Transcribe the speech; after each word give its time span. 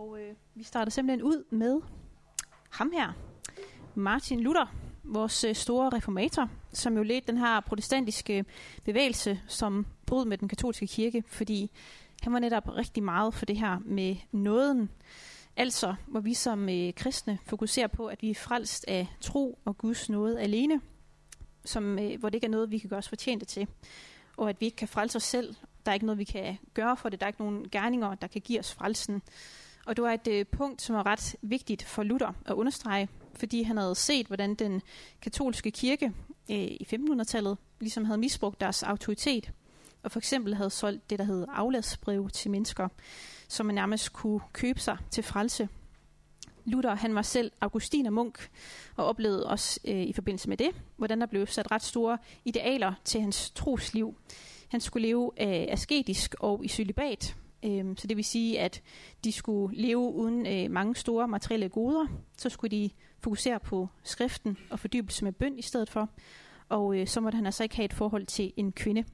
Og 0.00 0.20
øh, 0.20 0.34
vi 0.54 0.62
starter 0.62 0.90
simpelthen 0.90 1.22
ud 1.22 1.44
med 1.50 1.80
ham 2.70 2.92
her, 2.92 3.12
Martin 3.94 4.40
Luther, 4.40 4.74
vores 5.04 5.44
øh, 5.44 5.54
store 5.54 5.88
reformator, 5.88 6.48
som 6.72 6.96
jo 6.96 7.02
ledte 7.02 7.26
den 7.26 7.38
her 7.38 7.60
protestantiske 7.60 8.38
øh, 8.38 8.44
bevægelse, 8.84 9.40
som 9.46 9.86
brød 10.06 10.24
med 10.24 10.38
den 10.38 10.48
katolske 10.48 10.86
kirke, 10.86 11.24
fordi 11.26 11.70
han 12.22 12.32
var 12.32 12.38
netop 12.38 12.68
rigtig 12.68 13.02
meget 13.02 13.34
for 13.34 13.46
det 13.46 13.56
her 13.56 13.78
med 13.84 14.16
nåden. 14.32 14.90
Altså, 15.56 15.94
hvor 16.06 16.20
vi 16.20 16.34
som 16.34 16.68
øh, 16.68 16.94
kristne 16.94 17.38
fokuserer 17.46 17.88
på, 17.88 18.06
at 18.06 18.22
vi 18.22 18.30
er 18.30 18.34
frelst 18.34 18.84
af 18.88 19.08
tro 19.20 19.58
og 19.64 19.78
Guds 19.78 20.08
nåde 20.08 20.40
alene, 20.40 20.80
som, 21.64 21.98
øh, 21.98 22.18
hvor 22.20 22.28
det 22.28 22.34
ikke 22.34 22.46
er 22.46 22.50
noget, 22.50 22.70
vi 22.70 22.78
kan 22.78 22.90
gøre 22.90 22.98
os 22.98 23.08
fortjente 23.08 23.46
til, 23.46 23.68
og 24.36 24.48
at 24.48 24.60
vi 24.60 24.66
ikke 24.66 24.76
kan 24.76 24.88
frelse 24.88 25.16
os 25.16 25.22
selv. 25.22 25.54
Der 25.84 25.90
er 25.90 25.94
ikke 25.94 26.06
noget, 26.06 26.18
vi 26.18 26.24
kan 26.24 26.58
gøre 26.74 26.96
for 26.96 27.08
det. 27.08 27.20
Der 27.20 27.26
er 27.26 27.28
ikke 27.28 27.42
nogen 27.42 27.68
gerninger, 27.68 28.14
der 28.14 28.26
kan 28.26 28.40
give 28.40 28.58
os 28.58 28.74
frelsen. 28.74 29.22
Og 29.86 29.96
det 29.96 30.04
var 30.04 30.12
et 30.12 30.28
øh, 30.28 30.46
punkt, 30.46 30.82
som 30.82 30.96
var 30.96 31.06
ret 31.06 31.36
vigtigt 31.42 31.82
for 31.82 32.02
Luther 32.02 32.32
at 32.46 32.54
understrege, 32.54 33.08
fordi 33.34 33.62
han 33.62 33.76
havde 33.76 33.94
set, 33.94 34.26
hvordan 34.26 34.54
den 34.54 34.82
katolske 35.22 35.70
kirke 35.70 36.12
øh, 36.50 36.56
i 36.56 36.86
1500-tallet 36.94 37.58
ligesom 37.80 38.04
havde 38.04 38.18
misbrugt 38.18 38.60
deres 38.60 38.82
autoritet, 38.82 39.52
og 40.02 40.10
for 40.10 40.18
eksempel 40.18 40.54
havde 40.54 40.70
solgt 40.70 41.10
det, 41.10 41.18
der 41.18 41.24
hed 41.24 41.46
afladsbrev 41.48 42.30
til 42.30 42.50
mennesker, 42.50 42.88
som 43.48 43.66
man 43.66 43.74
nærmest 43.74 44.12
kunne 44.12 44.40
købe 44.52 44.80
sig 44.80 44.96
til 45.10 45.22
frelse. 45.22 45.68
Luther 46.64 46.94
han 46.94 47.14
var 47.14 47.22
selv 47.22 47.52
Augustiner 47.60 48.10
munk, 48.10 48.50
og 48.96 49.06
oplevede 49.06 49.46
også 49.46 49.80
øh, 49.84 50.02
i 50.02 50.12
forbindelse 50.12 50.48
med 50.48 50.56
det, 50.56 50.70
hvordan 50.96 51.20
der 51.20 51.26
blev 51.26 51.46
sat 51.46 51.70
ret 51.70 51.82
store 51.82 52.18
idealer 52.44 52.92
til 53.04 53.20
hans 53.20 53.50
trosliv. 53.50 54.14
Han 54.68 54.80
skulle 54.80 55.08
leve 55.08 55.32
øh, 55.40 55.66
asketisk 55.72 56.34
og 56.40 56.64
i 56.64 56.68
celibat, 56.68 57.36
øh, 57.64 57.96
så 57.96 58.06
det 58.06 58.16
vil 58.16 58.24
sige, 58.24 58.60
at 58.60 58.82
de 59.24 59.32
skulle 59.32 59.76
leve 59.76 59.98
uden 60.14 60.46
øh, 60.46 60.70
mange 60.70 60.96
store 60.96 61.28
materielle 61.28 61.68
goder. 61.68 62.06
Så 62.36 62.48
skulle 62.48 62.76
de 62.76 62.90
fokusere 63.18 63.60
på 63.60 63.88
skriften 64.02 64.58
og 64.70 64.78
fordybelse 64.78 65.24
med 65.24 65.32
bøn 65.32 65.58
i 65.58 65.62
stedet 65.62 65.90
for. 65.90 66.08
Og 66.68 66.96
øh, 66.96 67.06
så 67.06 67.20
måtte 67.20 67.36
han 67.36 67.46
altså 67.46 67.62
ikke 67.62 67.76
have 67.76 67.84
et 67.84 67.92
forhold 67.92 68.26
til 68.26 68.52
en 68.56 68.72
kvinde. 68.72 69.04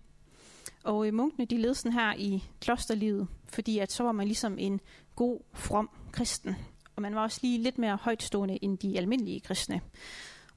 Og 0.84 1.06
øh, 1.06 1.14
munkene 1.14 1.46
de 1.46 1.56
levede 1.56 1.74
sådan 1.74 1.92
her 1.92 2.14
i 2.14 2.44
klosterlivet, 2.60 3.28
fordi 3.48 3.78
at 3.78 3.92
så 3.92 4.02
var 4.02 4.12
man 4.12 4.26
ligesom 4.26 4.58
en 4.58 4.80
god, 5.16 5.40
from 5.54 5.90
kristen. 6.12 6.56
Og 6.96 7.02
man 7.02 7.14
var 7.14 7.22
også 7.22 7.40
lige 7.42 7.62
lidt 7.62 7.78
mere 7.78 7.98
højtstående 8.00 8.58
end 8.62 8.78
de 8.78 8.98
almindelige 8.98 9.40
kristne. 9.40 9.80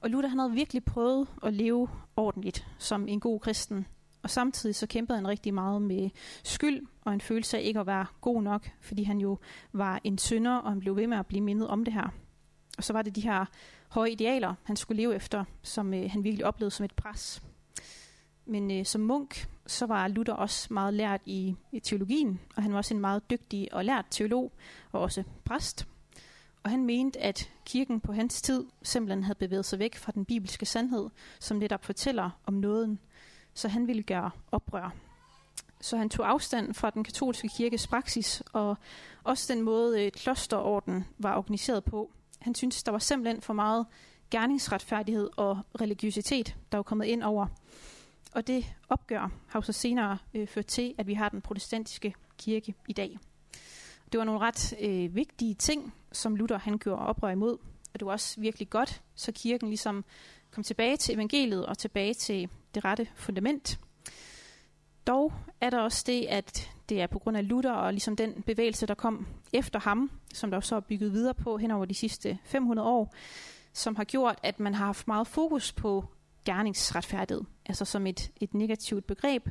Og 0.00 0.10
Luther 0.10 0.28
han 0.28 0.38
havde 0.38 0.52
virkelig 0.52 0.84
prøvet 0.84 1.28
at 1.42 1.54
leve 1.54 1.88
ordentligt 2.16 2.66
som 2.78 3.08
en 3.08 3.20
god 3.20 3.40
kristen. 3.40 3.86
Og 4.22 4.30
samtidig 4.30 4.74
så 4.74 4.86
kæmpede 4.86 5.18
han 5.18 5.28
rigtig 5.28 5.54
meget 5.54 5.82
med 5.82 6.10
skyld 6.44 6.86
og 7.00 7.12
en 7.14 7.20
følelse 7.20 7.58
af 7.58 7.62
ikke 7.62 7.80
at 7.80 7.86
være 7.86 8.06
god 8.20 8.42
nok, 8.42 8.70
fordi 8.80 9.02
han 9.02 9.18
jo 9.18 9.38
var 9.72 10.00
en 10.04 10.18
synder, 10.18 10.56
og 10.56 10.70
han 10.70 10.80
blev 10.80 10.96
ved 10.96 11.06
med 11.06 11.18
at 11.18 11.26
blive 11.26 11.40
mindet 11.40 11.68
om 11.68 11.84
det 11.84 11.94
her. 11.94 12.08
Og 12.78 12.84
så 12.84 12.92
var 12.92 13.02
det 13.02 13.16
de 13.16 13.20
her 13.20 13.44
høje 13.88 14.10
idealer, 14.10 14.54
han 14.64 14.76
skulle 14.76 15.02
leve 15.02 15.14
efter, 15.14 15.44
som 15.62 15.94
øh, 15.94 16.10
han 16.10 16.24
virkelig 16.24 16.46
oplevede 16.46 16.74
som 16.74 16.84
et 16.84 16.94
pres. 16.94 17.42
Men 18.46 18.70
øh, 18.70 18.86
som 18.86 19.00
munk, 19.00 19.48
så 19.66 19.86
var 19.86 20.08
Luther 20.08 20.34
også 20.34 20.68
meget 20.70 20.94
lært 20.94 21.20
i, 21.26 21.54
i 21.72 21.80
teologien, 21.80 22.40
og 22.56 22.62
han 22.62 22.72
var 22.72 22.78
også 22.78 22.94
en 22.94 23.00
meget 23.00 23.30
dygtig 23.30 23.74
og 23.74 23.84
lært 23.84 24.06
teolog, 24.10 24.52
og 24.92 25.00
også 25.00 25.24
præst. 25.44 25.86
Og 26.62 26.70
han 26.70 26.84
mente, 26.84 27.20
at 27.20 27.50
kirken 27.64 28.00
på 28.00 28.12
hans 28.12 28.42
tid 28.42 28.66
simpelthen 28.82 29.24
havde 29.24 29.38
bevæget 29.38 29.64
sig 29.64 29.78
væk 29.78 29.96
fra 29.96 30.12
den 30.12 30.24
bibelske 30.24 30.66
sandhed, 30.66 31.08
som 31.40 31.56
netop 31.56 31.84
fortæller 31.84 32.30
om 32.46 32.54
nåden. 32.54 32.98
Så 33.54 33.68
han 33.68 33.86
ville 33.86 34.02
gøre 34.02 34.30
oprør. 34.52 34.90
Så 35.80 35.96
han 35.96 36.10
tog 36.10 36.28
afstand 36.28 36.74
fra 36.74 36.90
den 36.90 37.04
katolske 37.04 37.48
kirkes 37.48 37.86
praksis, 37.86 38.42
og 38.52 38.76
også 39.24 39.54
den 39.54 39.62
måde 39.62 40.04
øh, 40.04 40.12
klosterorden 40.12 41.04
var 41.18 41.36
organiseret 41.36 41.84
på. 41.84 42.10
Han 42.38 42.54
syntes, 42.54 42.82
der 42.82 42.92
var 42.92 42.98
simpelthen 42.98 43.42
for 43.42 43.52
meget 43.52 43.86
gerningsretfærdighed 44.30 45.30
og 45.36 45.58
religiøsitet, 45.80 46.56
der 46.72 46.78
var 46.78 46.82
kommet 46.82 47.06
ind 47.06 47.22
over. 47.22 47.46
Og 48.32 48.46
det 48.46 48.64
opgør 48.88 49.30
har 49.48 49.58
jo 49.58 49.62
så 49.62 49.72
senere 49.72 50.18
øh, 50.34 50.48
ført 50.48 50.66
til, 50.66 50.94
at 50.98 51.06
vi 51.06 51.14
har 51.14 51.28
den 51.28 51.40
protestantiske 51.40 52.14
kirke 52.38 52.74
i 52.88 52.92
dag. 52.92 53.18
Det 54.12 54.18
var 54.18 54.24
nogle 54.24 54.40
ret 54.40 54.74
øh, 54.80 55.14
vigtige 55.14 55.54
ting, 55.54 55.94
som 56.12 56.36
Luther 56.36 56.58
han 56.58 56.78
gjorde 56.78 57.02
oprør 57.02 57.30
imod. 57.30 57.58
Og 57.94 58.00
det 58.00 58.06
var 58.06 58.12
også 58.12 58.40
virkelig 58.40 58.70
godt, 58.70 59.02
så 59.14 59.32
kirken 59.32 59.68
ligesom 59.68 60.04
kom 60.50 60.64
tilbage 60.64 60.96
til 60.96 61.14
evangeliet 61.14 61.66
og 61.66 61.78
tilbage 61.78 62.14
til 62.14 62.48
det 62.74 62.84
rette 62.84 63.08
fundament. 63.14 63.80
Dog 65.06 65.32
er 65.60 65.70
der 65.70 65.78
også 65.78 66.04
det, 66.06 66.26
at 66.26 66.70
det 66.88 67.00
er 67.00 67.06
på 67.06 67.18
grund 67.18 67.36
af 67.36 67.48
Luther 67.48 67.72
og 67.72 67.92
ligesom 67.92 68.16
den 68.16 68.42
bevægelse, 68.42 68.86
der 68.86 68.94
kom 68.94 69.26
efter 69.52 69.78
ham, 69.78 70.10
som 70.34 70.50
der 70.50 70.60
så 70.60 70.76
er 70.76 70.80
bygget 70.80 71.12
videre 71.12 71.34
på 71.34 71.56
hen 71.56 71.70
over 71.70 71.84
de 71.84 71.94
sidste 71.94 72.38
500 72.44 72.88
år, 72.88 73.14
som 73.72 73.96
har 73.96 74.04
gjort, 74.04 74.38
at 74.42 74.60
man 74.60 74.74
har 74.74 74.86
haft 74.86 75.08
meget 75.08 75.26
fokus 75.26 75.72
på 75.72 76.04
gerningsretfærdighed, 76.44 77.44
altså 77.66 77.84
som 77.84 78.06
et, 78.06 78.30
et 78.40 78.54
negativt 78.54 79.06
begreb, 79.06 79.48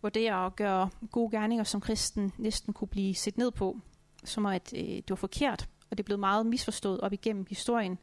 hvor 0.00 0.08
det 0.08 0.28
at 0.28 0.56
gøre 0.56 0.90
gode 1.10 1.30
gerninger 1.30 1.64
som 1.64 1.80
kristen 1.80 2.32
næsten 2.38 2.72
kunne 2.72 2.88
blive 2.88 3.14
set 3.14 3.38
ned 3.38 3.50
på, 3.50 3.78
som 4.24 4.46
at 4.46 4.72
øh, 4.76 4.80
det 4.80 5.10
var 5.10 5.16
forkert, 5.16 5.68
og 5.90 5.98
det 5.98 6.02
er 6.02 6.06
blevet 6.06 6.20
meget 6.20 6.46
misforstået 6.46 7.00
op 7.00 7.12
igennem 7.12 7.46
historien, 7.48 7.98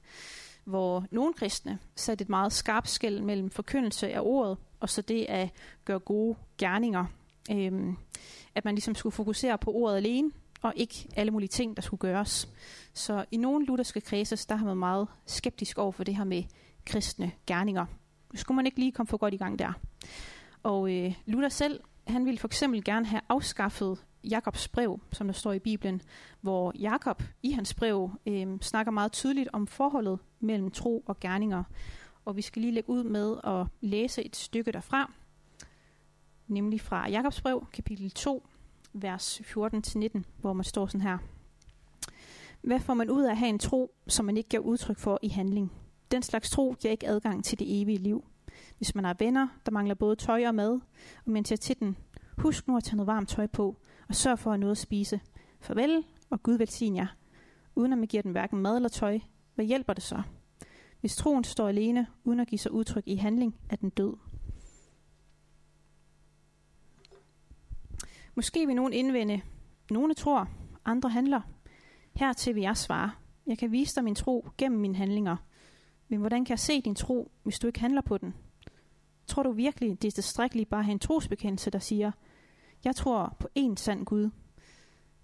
hvor 0.69 1.06
nogle 1.12 1.34
kristne 1.34 1.80
satte 1.96 2.22
et 2.22 2.30
meget 2.30 2.53
skarpt 2.53 2.90
skæld 2.90 3.22
mellem 3.22 3.50
forkyndelse 3.50 4.13
af 4.13 4.19
ordet, 4.24 4.57
og 4.80 4.90
så 4.90 5.02
det 5.02 5.25
at 5.30 5.50
gøre 5.85 6.00
gode 6.00 6.35
gerninger. 6.57 7.06
Øhm, 7.52 7.97
at 8.56 8.66
man 8.66 8.75
ligesom 8.75 8.96
skulle 8.96 9.13
fokusere 9.13 9.57
på 9.57 9.72
ordet 9.72 9.97
alene, 9.97 10.31
og 10.62 10.74
ikke 10.75 11.07
alle 11.16 11.31
mulige 11.31 11.47
ting, 11.47 11.75
der 11.75 11.81
skulle 11.81 12.00
gøres. 12.00 12.50
Så 12.94 13.25
i 13.31 13.38
nogle 13.38 13.66
lutherske 13.66 14.02
kredse, 14.02 14.47
der 14.50 14.56
har 14.56 14.66
man 14.66 14.78
meget 14.78 15.07
skeptisk 15.25 15.78
over 15.78 15.91
for 15.91 16.03
det 16.03 16.16
her 16.16 16.24
med 16.24 16.44
kristne 16.86 17.31
gerninger. 17.47 17.86
Skulle 18.36 18.56
man 18.56 18.66
ikke 18.66 18.80
lige 18.80 18.91
komme 18.91 19.07
for 19.07 19.18
godt 19.18 19.34
i 19.34 19.38
gang 19.38 19.59
der? 19.59 19.74
Og 20.63 20.91
øh, 20.96 21.16
Luther 21.25 21.50
selv, 21.50 21.80
han 22.07 22.25
ville 22.25 22.40
for 22.40 22.47
eksempel 22.47 22.84
gerne 22.84 23.06
have 23.06 23.22
afskaffet 23.30 24.06
Jakobs 24.24 24.68
brev, 24.68 25.00
som 25.12 25.28
der 25.28 25.34
står 25.34 25.53
i 25.53 25.59
Bibelen, 25.59 26.01
hvor 26.41 26.74
Jakob 26.80 27.24
i 27.44 27.51
hans 27.51 27.74
brev 27.74 28.12
øh, 28.25 28.47
snakker 28.62 28.91
meget 28.91 29.12
tydeligt 29.12 29.50
om 29.53 29.68
forholdet 29.68 30.19
mellem 30.39 30.72
tro 30.72 31.03
og 31.07 31.19
gerninger. 31.19 31.63
Og 32.25 32.35
vi 32.35 32.41
skal 32.41 32.61
lige 32.61 32.73
lægge 32.73 32.89
ud 32.89 33.03
med 33.03 33.38
at 33.44 33.67
læse 33.81 34.23
et 34.23 34.35
stykke 34.35 34.72
derfra, 34.72 35.13
nemlig 36.47 36.81
fra 36.81 37.09
Jakobs 37.09 37.41
brev, 37.41 37.66
kapitel 37.73 38.11
2, 38.11 38.47
vers 38.94 39.41
14-19, 39.41 40.22
hvor 40.41 40.53
man 40.53 40.63
står 40.63 40.85
sådan 40.85 41.01
her. 41.01 41.17
Hvad 42.61 42.79
får 42.79 42.94
man 42.94 43.09
ud 43.09 43.23
af 43.23 43.31
at 43.31 43.38
have 43.38 43.50
en 43.50 43.59
tro, 43.59 43.91
som 44.07 44.25
man 44.25 44.38
ikke 44.38 44.50
giver 44.50 44.63
udtryk 44.63 44.97
for 44.97 45.19
i 45.22 45.27
handling? 45.27 45.72
Den 46.11 46.22
slags 46.22 46.50
tro 46.50 46.75
giver 46.79 46.91
ikke 46.91 47.07
adgang 47.07 47.44
til 47.44 47.59
det 47.59 47.81
evige 47.81 47.97
liv. 47.97 48.25
Hvis 48.77 48.95
man 48.95 49.06
har 49.06 49.16
venner, 49.19 49.47
der 49.66 49.71
mangler 49.71 49.95
både 49.95 50.16
tøj 50.16 50.47
og 50.47 50.56
mad, 50.56 50.71
og 51.25 51.31
man 51.31 51.45
siger 51.45 51.57
til 51.57 51.79
den, 51.79 51.97
husk 52.38 52.67
nu 52.67 52.77
at 52.77 52.83
tage 52.83 52.95
noget 52.95 53.07
varmt 53.07 53.29
tøj 53.29 53.47
på, 53.47 53.75
og 54.09 54.16
sørg 54.16 54.39
for 54.39 54.51
at 54.51 54.59
noget 54.59 54.71
at 54.71 54.77
spise. 54.77 55.19
Farvel, 55.59 56.03
og 56.29 56.44
Gud 56.44 56.57
velsign 56.57 56.95
jer. 56.95 57.07
Uden 57.75 57.94
at 57.94 58.00
man 58.00 58.07
giver 58.07 58.23
den 58.23 58.31
hverken 58.31 58.59
mad 58.59 58.75
eller 58.75 58.89
tøj, 58.89 59.19
hvad 59.59 59.66
hjælper 59.66 59.94
det 59.94 60.03
så? 60.03 60.22
Hvis 61.00 61.16
troen 61.16 61.44
står 61.44 61.68
alene, 61.68 62.08
uden 62.24 62.40
at 62.40 62.47
give 62.47 62.59
sig 62.59 62.72
udtryk 62.72 63.03
i 63.08 63.16
handling, 63.16 63.56
er 63.70 63.75
den 63.75 63.90
død. 63.90 64.14
Måske 68.36 68.66
vil 68.68 68.75
nogen 68.75 68.94
indvende, 68.94 69.42
nogle 69.92 70.14
tror, 70.14 70.50
andre 70.86 71.09
handler. 71.09 71.42
Hertil 72.16 72.56
vil 72.56 72.62
jeg 72.62 72.78
svare, 72.78 73.12
jeg 73.48 73.58
kan 73.58 73.72
vise 73.72 73.96
dig 73.96 74.03
min 74.03 74.16
tro 74.16 74.50
gennem 74.58 74.81
mine 74.81 74.96
handlinger. 74.96 75.38
Men 76.08 76.19
hvordan 76.19 76.46
kan 76.46 76.52
jeg 76.52 76.59
se 76.59 76.81
din 76.81 76.96
tro, 76.96 77.31
hvis 77.44 77.59
du 77.59 77.68
ikke 77.68 77.80
handler 77.80 78.02
på 78.02 78.18
den? 78.18 78.34
Tror 79.28 79.44
du 79.44 79.52
virkelig, 79.52 80.02
det 80.02 80.08
er 80.08 80.12
tilstrækkeligt 80.12 80.69
bare 80.69 80.80
at 80.80 80.86
have 80.86 80.94
en 80.94 81.00
trosbekendelse, 81.00 81.69
der 81.72 81.80
siger, 81.80 82.12
jeg 82.84 82.96
tror 82.96 83.36
på 83.40 83.48
én 83.59 83.75
sand 83.75 84.06
Gud. 84.06 84.30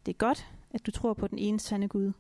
Det 0.05 0.13
er 0.13 0.17
godt, 0.17 0.47
at 0.71 0.85
du 0.85 0.91
tror 0.91 1.13
på 1.13 1.27
den 1.27 1.37
ene 1.37 1.59
sande 1.59 1.87
Gud. 1.87 2.11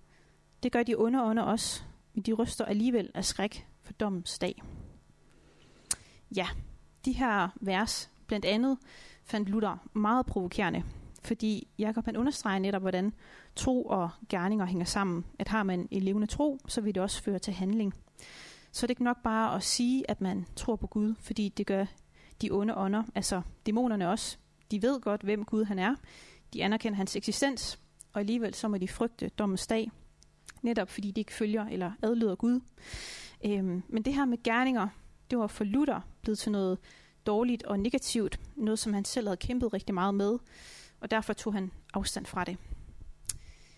Det 0.63 0.71
gør 0.71 0.83
de 0.83 0.95
onde 0.95 1.23
ånder 1.23 1.43
også, 1.43 1.83
men 2.15 2.23
de 2.23 2.33
ryster 2.33 2.65
alligevel 2.65 3.09
af 3.13 3.25
skræk 3.25 3.67
for 3.81 3.93
dommens 3.93 4.39
dag. 4.39 4.63
Ja, 6.35 6.47
de 7.05 7.11
her 7.11 7.49
vers, 7.61 8.11
blandt 8.27 8.45
andet, 8.45 8.77
fandt 9.23 9.49
Luther 9.49 9.87
meget 9.93 10.25
provokerende, 10.25 10.83
fordi 11.23 11.67
Jakob 11.79 12.05
han 12.05 12.17
understreger 12.17 12.59
netop, 12.59 12.81
hvordan 12.81 13.13
tro 13.55 13.83
og 13.83 14.09
gerninger 14.29 14.65
hænger 14.65 14.85
sammen. 14.85 15.25
At 15.39 15.47
har 15.47 15.63
man 15.63 15.87
en 15.91 16.03
levende 16.03 16.27
tro, 16.27 16.59
så 16.67 16.81
vil 16.81 16.95
det 16.95 17.03
også 17.03 17.23
føre 17.23 17.39
til 17.39 17.53
handling. 17.53 17.93
Så 18.71 18.81
det 18.81 18.89
er 18.89 18.91
ikke 18.91 19.03
nok 19.03 19.23
bare 19.23 19.55
at 19.55 19.63
sige, 19.63 20.09
at 20.11 20.21
man 20.21 20.45
tror 20.55 20.75
på 20.75 20.87
Gud, 20.87 21.15
fordi 21.19 21.49
det 21.49 21.67
gør 21.67 21.85
de 22.41 22.51
onde 22.51 22.77
ånder, 22.77 23.03
altså 23.15 23.41
dæmonerne 23.65 24.09
også. 24.09 24.37
De 24.71 24.81
ved 24.81 25.01
godt, 25.01 25.21
hvem 25.21 25.45
Gud 25.45 25.63
han 25.63 25.79
er. 25.79 25.95
De 26.53 26.63
anerkender 26.63 26.97
hans 26.97 27.15
eksistens, 27.15 27.79
og 28.13 28.19
alligevel 28.19 28.53
så 28.53 28.67
må 28.67 28.77
de 28.77 28.87
frygte 28.87 29.29
dommens 29.29 29.67
dag, 29.67 29.91
netop 30.65 30.89
fordi 30.89 31.11
de 31.11 31.21
ikke 31.21 31.33
følger 31.33 31.65
eller 31.65 31.91
adlyder 32.01 32.35
Gud. 32.35 32.59
Øhm, 33.45 33.83
men 33.87 34.03
det 34.03 34.13
her 34.13 34.25
med 34.25 34.43
gerninger, 34.43 34.87
det 35.29 35.37
var 35.37 35.47
for 35.47 35.63
Luther 35.63 35.99
blevet 36.21 36.39
til 36.39 36.51
noget 36.51 36.77
dårligt 37.25 37.63
og 37.63 37.79
negativt, 37.79 38.39
noget 38.55 38.79
som 38.79 38.93
han 38.93 39.05
selv 39.05 39.27
havde 39.27 39.37
kæmpet 39.37 39.73
rigtig 39.73 39.93
meget 39.93 40.15
med, 40.15 40.37
og 40.99 41.11
derfor 41.11 41.33
tog 41.33 41.53
han 41.53 41.71
afstand 41.93 42.25
fra 42.25 42.43
det. 42.43 42.57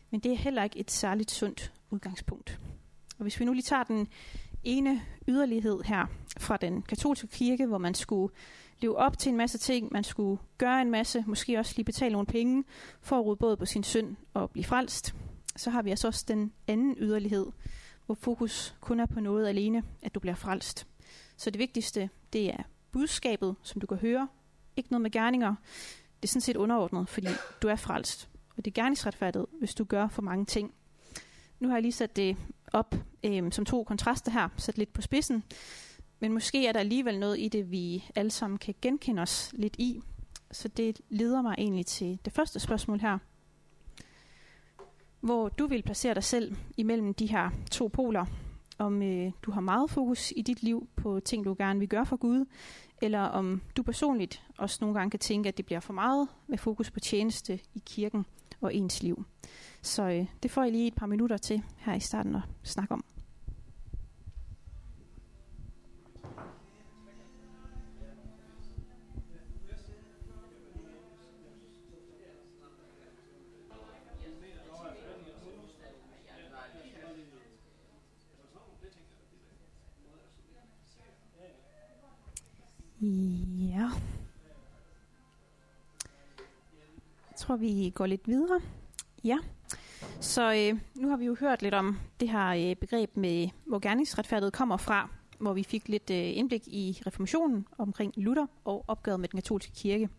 Men 0.10 0.20
det 0.20 0.32
er 0.32 0.38
heller 0.38 0.64
ikke 0.64 0.80
et 0.80 0.92
særligt 0.92 1.32
sundt 1.32 1.74
udgangspunkt. 1.90 2.60
Og 3.18 3.22
hvis 3.22 3.40
vi 3.40 3.46
nu 3.46 3.54
lige 3.54 3.64
tager 3.64 3.84
den 3.84 4.08
ene 4.64 5.02
yderlighed 5.28 5.80
her 5.86 6.06
fra 6.38 6.58
den 6.58 6.82
katolske 6.82 7.28
kirke, 7.28 7.66
hvor 7.66 7.78
man 7.78 7.94
skulle 7.94 8.34
leve 8.80 8.98
op 8.98 9.18
til 9.18 9.30
en 9.30 9.38
masse 9.38 9.58
ting, 9.58 9.90
man 9.92 10.04
skulle 10.04 10.42
gøre 10.58 10.82
en 10.82 10.92
masse, 10.92 11.24
måske 11.28 11.60
også 11.60 11.74
lige 11.76 11.86
betale 11.86 12.12
nogle 12.12 12.28
penge, 12.28 12.64
for 13.02 13.20
at 13.20 13.26
råde 13.26 13.38
både 13.38 13.58
på 13.58 13.66
sin 13.66 13.84
synd 13.84 14.16
og 14.34 14.52
blive 14.52 14.64
frelst, 14.64 15.16
så 15.58 15.70
har 15.70 15.82
vi 15.82 15.90
altså 15.90 16.08
også 16.08 16.26
den 16.28 16.54
anden 16.68 16.96
yderlighed, 16.98 17.46
hvor 18.06 18.16
fokus 18.16 18.76
kun 18.80 19.00
er 19.00 19.06
på 19.06 19.20
noget 19.20 19.48
alene, 19.48 19.84
at 20.02 20.16
du 20.16 20.20
bliver 20.20 20.36
frelst. 20.36 20.88
Så 21.38 21.50
det 21.50 21.60
vigtigste, 21.60 22.10
det 22.34 22.50
er 22.50 22.64
budskabet, 22.92 23.56
som 23.64 23.82
du 23.82 23.88
kan 23.88 23.98
høre. 23.98 24.28
Ikke 24.76 24.92
noget 24.92 25.02
med 25.02 25.12
gerninger. 25.12 25.56
Det 26.22 26.24
er 26.24 26.28
sådan 26.28 26.42
set 26.42 26.56
underordnet, 26.56 27.10
fordi 27.10 27.28
du 27.62 27.68
er 27.68 27.76
frelst. 27.76 28.30
Og 28.58 28.66
det 28.66 28.72
er 28.72 28.82
gerningsretfærdigt, 28.82 29.46
hvis 29.60 29.76
du 29.76 29.84
gør 29.84 30.08
for 30.08 30.22
mange 30.22 30.46
ting. 30.46 30.74
Nu 31.60 31.68
har 31.68 31.76
jeg 31.76 31.82
lige 31.82 31.92
sat 31.92 32.16
det 32.16 32.38
op 32.74 32.96
øh, 33.24 33.52
som 33.52 33.66
to 33.66 33.84
kontraster 33.84 34.32
her, 34.32 34.50
sat 34.58 34.78
lidt 34.78 34.94
på 34.94 35.02
spidsen. 35.02 35.44
Men 36.20 36.34
måske 36.34 36.68
er 36.68 36.72
der 36.72 36.80
alligevel 36.80 37.20
noget 37.20 37.40
i 37.40 37.48
det, 37.48 37.72
vi 37.72 38.04
alle 38.16 38.32
sammen 38.32 38.58
kan 38.58 38.76
genkende 38.82 39.22
os 39.22 39.52
lidt 39.54 39.76
i. 39.80 40.02
Så 40.52 40.68
det 40.68 41.02
leder 41.10 41.42
mig 41.42 41.56
egentlig 41.58 41.86
til 41.86 42.20
det 42.26 42.34
første 42.34 42.60
spørgsmål 42.60 43.00
her. 43.00 43.18
Hvor 45.20 45.50
du 45.50 45.68
vil 45.68 45.84
placere 45.84 46.14
dig 46.14 46.24
selv 46.24 46.56
imellem 46.78 47.14
de 47.14 47.26
her 47.26 47.50
to 47.72 47.88
poler. 47.88 48.26
Om 48.78 49.02
øh, 49.02 49.32
du 49.42 49.52
har 49.52 49.62
meget 49.62 49.90
fokus 49.90 50.34
i 50.36 50.42
dit 50.42 50.64
liv 50.64 50.88
på 50.96 51.20
ting, 51.20 51.46
du 51.46 51.56
gerne 51.58 51.80
vil 51.80 51.90
gøre 51.90 52.06
for 52.06 52.16
Gud, 52.16 52.46
eller 53.02 53.20
om 53.20 53.62
du 53.78 53.84
personligt 53.84 54.44
også 54.58 54.78
nogle 54.82 55.00
gange 55.00 55.12
kan 55.12 55.20
tænke, 55.20 55.48
at 55.50 55.58
det 55.58 55.66
bliver 55.66 55.80
for 55.80 55.94
meget 55.94 56.28
med 56.48 56.58
fokus 56.58 56.92
på 56.92 57.00
tjeneste 57.00 57.60
i 57.74 57.82
kirken 57.86 58.26
og 58.62 58.76
ens 58.76 59.04
liv. 59.04 59.26
Så 59.82 60.04
øh, 60.04 60.26
det 60.44 60.52
får 60.52 60.64
jeg 60.64 60.72
lige 60.72 60.88
et 60.88 60.96
par 60.96 61.08
minutter 61.08 61.38
til 61.38 61.64
her 61.78 61.94
i 61.94 62.00
starten 62.00 62.36
at 62.36 62.42
snakke 62.64 62.94
om. 62.94 63.04
Ja. 83.02 83.90
Jeg 87.30 87.38
tror, 87.38 87.56
vi 87.56 87.92
går 87.96 88.06
lidt 88.06 88.28
videre. 88.28 88.62
Ja. 89.24 89.38
Så 90.22 90.54
øh, 90.54 90.80
nu 90.96 91.10
har 91.10 91.18
vi 91.18 91.26
jo 91.26 91.36
hørt 91.40 91.62
lidt 91.62 91.74
om 91.74 92.00
det 92.20 92.30
her 92.30 92.48
øh, 92.48 92.76
begreb 92.76 93.18
med, 93.18 93.50
hvor 93.66 93.80
gerningsretfærdighed 93.80 94.52
kommer 94.52 94.78
fra, 94.78 95.10
hvor 95.40 95.54
vi 95.54 95.64
fik 95.64 95.88
lidt 95.88 96.10
øh, 96.10 96.38
indblik 96.38 96.68
i 96.68 97.02
reformationen 97.08 97.68
omkring 97.78 98.14
Luther 98.16 98.46
og 98.66 98.86
opgøret 98.88 99.20
med 99.20 99.30
den 99.30 99.38
katolske 99.38 99.72
kirke. 99.72 100.10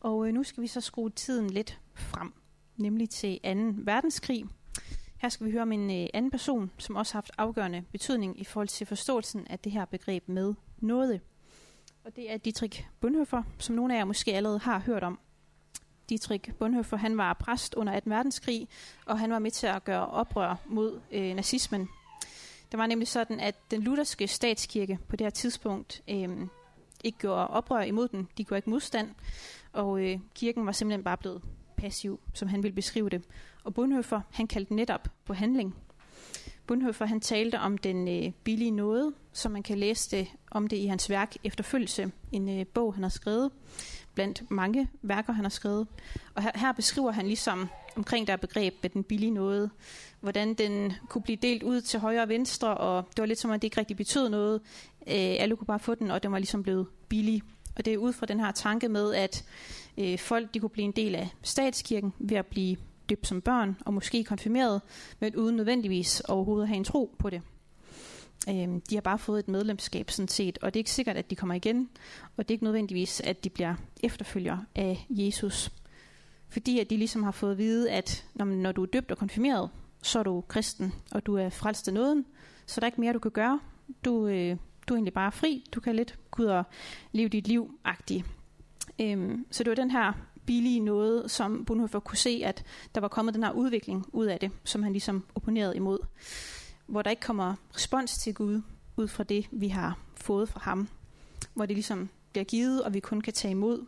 Og 0.00 0.28
øh, 0.28 0.34
nu 0.34 0.42
skal 0.42 0.62
vi 0.62 0.66
så 0.66 0.80
skrue 0.80 1.10
tiden 1.10 1.50
lidt 1.50 1.80
frem, 1.94 2.32
nemlig 2.76 3.10
til 3.10 3.40
2. 3.44 3.48
verdenskrig. 3.76 4.44
Her 5.16 5.28
skal 5.28 5.46
vi 5.46 5.52
høre 5.52 5.62
om 5.62 5.72
en 5.72 5.90
øh, 5.90 6.08
anden 6.14 6.30
person, 6.30 6.70
som 6.78 6.96
også 6.96 7.12
har 7.12 7.16
haft 7.16 7.30
afgørende 7.38 7.84
betydning 7.92 8.40
i 8.40 8.44
forhold 8.44 8.68
til 8.68 8.86
forståelsen 8.86 9.46
af 9.46 9.58
det 9.58 9.72
her 9.72 9.84
begreb 9.84 10.28
med 10.28 10.54
noget. 10.78 11.20
Og 12.04 12.16
det 12.16 12.32
er 12.32 12.36
Dietrich 12.36 12.86
Bonhoeffer, 13.00 13.42
som 13.58 13.74
nogle 13.74 13.94
af 13.94 13.98
jer 13.98 14.04
måske 14.04 14.34
allerede 14.34 14.58
har 14.58 14.78
hørt 14.78 15.02
om. 15.02 15.18
Dietrich 16.08 16.52
Bonhoeffer, 16.52 16.96
han 16.96 17.18
var 17.18 17.32
præst 17.32 17.74
under 17.74 17.92
18. 17.92 18.10
verdenskrig, 18.10 18.68
og 19.06 19.18
han 19.18 19.30
var 19.30 19.38
med 19.38 19.50
til 19.50 19.66
at 19.66 19.84
gøre 19.84 20.06
oprør 20.06 20.56
mod 20.66 21.00
øh, 21.12 21.34
nazismen. 21.34 21.88
Det 22.72 22.78
var 22.78 22.86
nemlig 22.86 23.08
sådan, 23.08 23.40
at 23.40 23.54
den 23.70 23.82
lutherske 23.82 24.28
statskirke 24.28 24.98
på 25.08 25.16
det 25.16 25.24
her 25.24 25.30
tidspunkt 25.30 26.02
øh, 26.08 26.28
ikke 27.04 27.18
gjorde 27.18 27.48
oprør 27.48 27.82
imod 27.82 28.08
den. 28.08 28.28
De 28.38 28.44
gjorde 28.44 28.58
ikke 28.58 28.70
modstand, 28.70 29.10
og 29.72 30.00
øh, 30.00 30.18
kirken 30.34 30.66
var 30.66 30.72
simpelthen 30.72 31.04
bare 31.04 31.16
blevet 31.16 31.42
passiv, 31.76 32.20
som 32.34 32.48
han 32.48 32.62
ville 32.62 32.74
beskrive 32.74 33.08
det. 33.08 33.22
Og 33.64 33.74
Bonhoeffer, 33.74 34.20
han 34.30 34.46
kaldte 34.46 34.74
netop 34.74 35.08
på 35.24 35.34
handling. 35.34 35.76
Bonhoeffer, 36.66 37.06
han 37.06 37.20
talte 37.20 37.60
om 37.60 37.78
den 37.78 38.08
øh, 38.08 38.32
billige 38.44 38.70
nåde, 38.70 39.12
som 39.32 39.52
man 39.52 39.62
kan 39.62 39.78
læse 39.78 40.16
det 40.16 40.28
om 40.50 40.66
det 40.66 40.76
i 40.76 40.86
hans 40.86 41.10
værk 41.10 41.36
Efterfølgelse, 41.44 42.12
en 42.32 42.60
øh, 42.60 42.66
bog, 42.66 42.94
han 42.94 43.02
har 43.02 43.10
skrevet, 43.10 43.50
blandt 44.14 44.50
mange 44.50 44.88
værker, 45.02 45.32
han 45.32 45.44
har 45.44 45.50
skrevet. 45.50 45.86
Og 46.34 46.42
her, 46.42 46.50
her 46.54 46.72
beskriver 46.72 47.10
han 47.12 47.26
ligesom 47.26 47.68
omkring 47.96 48.26
der 48.26 48.36
begreb 48.36 48.74
med 48.82 48.90
den 48.90 49.04
billige 49.04 49.30
nåde, 49.30 49.70
hvordan 50.20 50.54
den 50.54 50.92
kunne 51.08 51.22
blive 51.22 51.38
delt 51.42 51.62
ud 51.62 51.80
til 51.80 52.00
højre 52.00 52.22
og 52.22 52.28
venstre, 52.28 52.76
og 52.76 53.04
det 53.16 53.20
var 53.20 53.26
lidt 53.26 53.38
som 53.38 53.50
om, 53.50 53.60
det 53.60 53.64
ikke 53.64 53.80
rigtig 53.80 53.96
betød 53.96 54.28
noget. 54.28 54.60
Øh, 55.06 55.14
alle 55.14 55.56
kunne 55.56 55.66
bare 55.66 55.78
få 55.78 55.94
den, 55.94 56.10
og 56.10 56.22
den 56.22 56.32
var 56.32 56.38
ligesom 56.38 56.62
blevet 56.62 56.86
billig. 57.08 57.42
Og 57.76 57.84
det 57.84 57.92
er 57.92 57.98
ud 57.98 58.12
fra 58.12 58.26
den 58.26 58.40
her 58.40 58.52
tanke 58.52 58.88
med, 58.88 59.14
at 59.14 59.44
øh, 59.98 60.18
folk 60.18 60.54
de 60.54 60.60
kunne 60.60 60.70
blive 60.70 60.84
en 60.84 60.92
del 60.92 61.14
af 61.14 61.28
statskirken 61.42 62.12
ved 62.18 62.36
at 62.36 62.46
blive 62.46 62.76
døbt 63.08 63.26
som 63.26 63.40
børn, 63.40 63.76
og 63.86 63.94
måske 63.94 64.24
konfirmeret, 64.24 64.82
men 65.20 65.36
uden 65.36 65.56
nødvendigvis 65.56 66.20
overhovedet 66.20 66.62
at 66.62 66.68
have 66.68 66.76
en 66.76 66.84
tro 66.84 67.14
på 67.18 67.30
det. 67.30 67.42
Øhm, 68.48 68.80
de 68.80 68.94
har 68.94 69.00
bare 69.00 69.18
fået 69.18 69.38
et 69.38 69.48
medlemskab 69.48 70.10
sådan 70.10 70.28
set, 70.28 70.58
og 70.62 70.74
det 70.74 70.78
er 70.78 70.80
ikke 70.80 70.90
sikkert, 70.90 71.16
at 71.16 71.30
de 71.30 71.36
kommer 71.36 71.54
igen, 71.54 71.88
og 72.36 72.48
det 72.48 72.50
er 72.50 72.54
ikke 72.54 72.64
nødvendigvis, 72.64 73.20
at 73.20 73.44
de 73.44 73.50
bliver 73.50 73.74
efterfølger 74.02 74.58
af 74.74 75.06
Jesus. 75.10 75.72
Fordi 76.48 76.78
at 76.78 76.90
de 76.90 76.96
ligesom 76.96 77.22
har 77.22 77.30
fået 77.30 77.52
at 77.52 77.58
vide, 77.58 77.90
at 77.90 78.26
når, 78.34 78.44
når 78.44 78.72
du 78.72 78.82
er 78.82 78.86
døbt 78.86 79.10
og 79.10 79.18
konfirmeret, 79.18 79.70
så 80.02 80.18
er 80.18 80.22
du 80.22 80.40
kristen, 80.48 80.92
og 81.12 81.26
du 81.26 81.34
er 81.34 81.48
frelst 81.48 81.88
af 81.88 81.94
nåden, 81.94 82.26
så 82.66 82.80
der 82.80 82.84
er 82.84 82.88
ikke 82.88 83.00
mere, 83.00 83.12
du 83.12 83.18
kan 83.18 83.30
gøre. 83.30 83.60
Du, 84.04 84.26
øh, 84.26 84.56
du 84.88 84.94
er 84.94 84.96
egentlig 84.96 85.14
bare 85.14 85.32
fri, 85.32 85.64
du 85.74 85.80
kan 85.80 85.96
lidt 85.96 86.18
gå 86.30 86.42
ud 86.42 86.48
og 86.48 86.64
leve 87.12 87.28
dit 87.28 87.48
liv 87.48 87.78
-agtigt. 87.88 88.22
Øhm, 89.00 89.46
så 89.50 89.64
det 89.64 89.70
var 89.70 89.74
den 89.74 89.90
her 89.90 90.12
billige 90.46 90.80
noget, 90.80 91.30
som 91.30 91.64
Bonhoeffer 91.64 92.00
kunne 92.00 92.18
se, 92.18 92.42
at 92.44 92.64
der 92.94 93.00
var 93.00 93.08
kommet 93.08 93.34
den 93.34 93.42
her 93.42 93.52
udvikling 93.52 94.06
ud 94.12 94.26
af 94.26 94.40
det, 94.40 94.50
som 94.64 94.82
han 94.82 94.92
ligesom 94.92 95.24
opponerede 95.34 95.76
imod. 95.76 95.98
Hvor 96.86 97.02
der 97.02 97.10
ikke 97.10 97.22
kommer 97.22 97.54
respons 97.74 98.18
til 98.18 98.34
Gud 98.34 98.62
ud 98.96 99.08
fra 99.08 99.24
det, 99.24 99.48
vi 99.50 99.68
har 99.68 99.98
fået 100.16 100.48
fra 100.48 100.60
ham. 100.60 100.88
Hvor 101.54 101.66
det 101.66 101.76
ligesom 101.76 102.08
bliver 102.32 102.44
givet, 102.44 102.82
og 102.82 102.94
vi 102.94 103.00
kun 103.00 103.20
kan 103.20 103.32
tage 103.32 103.52
imod. 103.52 103.86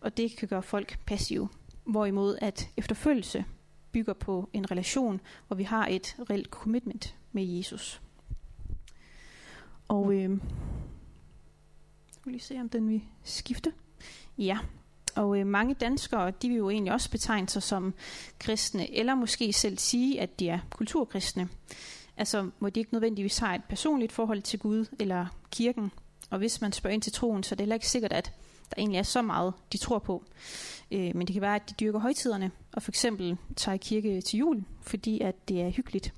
Og 0.00 0.16
det 0.16 0.36
kan 0.36 0.48
gøre 0.48 0.62
folk 0.62 0.98
passive. 1.06 1.48
Hvorimod 1.84 2.38
at 2.40 2.68
efterfølgelse 2.76 3.44
bygger 3.92 4.12
på 4.12 4.48
en 4.52 4.70
relation, 4.70 5.20
hvor 5.46 5.56
vi 5.56 5.62
har 5.62 5.86
et 5.86 6.16
reelt 6.30 6.48
commitment 6.48 7.16
med 7.32 7.44
Jesus. 7.44 8.00
Og 9.88 10.14
øh, 10.14 10.38
skal 12.10 12.24
vi 12.24 12.30
lige 12.30 12.42
se, 12.42 12.60
om 12.60 12.68
den 12.68 12.88
vil 12.88 13.02
skifte. 13.22 13.72
Ja, 14.38 14.58
og 15.16 15.38
øh, 15.38 15.46
mange 15.46 15.74
danskere, 15.74 16.32
de 16.42 16.48
vil 16.48 16.56
jo 16.56 16.70
egentlig 16.70 16.92
også 16.92 17.10
betegne 17.10 17.48
sig 17.48 17.62
som 17.62 17.94
kristne, 18.38 18.94
eller 18.94 19.14
måske 19.14 19.52
selv 19.52 19.78
sige, 19.78 20.20
at 20.20 20.40
de 20.40 20.48
er 20.48 20.58
kulturkristne. 20.70 21.48
Altså, 22.16 22.50
hvor 22.58 22.70
de 22.70 22.80
ikke 22.80 22.94
nødvendigvis 22.94 23.38
har 23.38 23.54
et 23.54 23.64
personligt 23.68 24.12
forhold 24.12 24.42
til 24.42 24.58
Gud 24.58 24.86
eller 24.98 25.26
kirken. 25.50 25.90
Og 26.30 26.38
hvis 26.38 26.60
man 26.60 26.72
spørger 26.72 26.94
ind 26.94 27.02
til 27.02 27.12
troen, 27.12 27.42
så 27.42 27.54
er 27.54 27.56
det 27.56 27.62
heller 27.62 27.76
ikke 27.76 27.88
sikkert, 27.88 28.12
at 28.12 28.32
der 28.70 28.74
egentlig 28.78 28.98
er 28.98 29.02
så 29.02 29.22
meget, 29.22 29.54
de 29.72 29.78
tror 29.78 29.98
på. 29.98 30.24
Øh, 30.90 31.16
men 31.16 31.26
det 31.26 31.32
kan 31.32 31.42
være, 31.42 31.54
at 31.54 31.70
de 31.70 31.74
dyrker 31.80 31.98
højtiderne, 31.98 32.50
og 32.72 32.82
for 32.82 32.90
eksempel 32.90 33.36
tager 33.56 33.74
i 33.74 33.78
kirke 33.78 34.20
til 34.20 34.38
jul, 34.38 34.64
fordi 34.82 35.20
at 35.20 35.48
det 35.48 35.60
er 35.60 35.70
hyggeligt. 35.70 36.14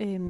Øh, 0.00 0.20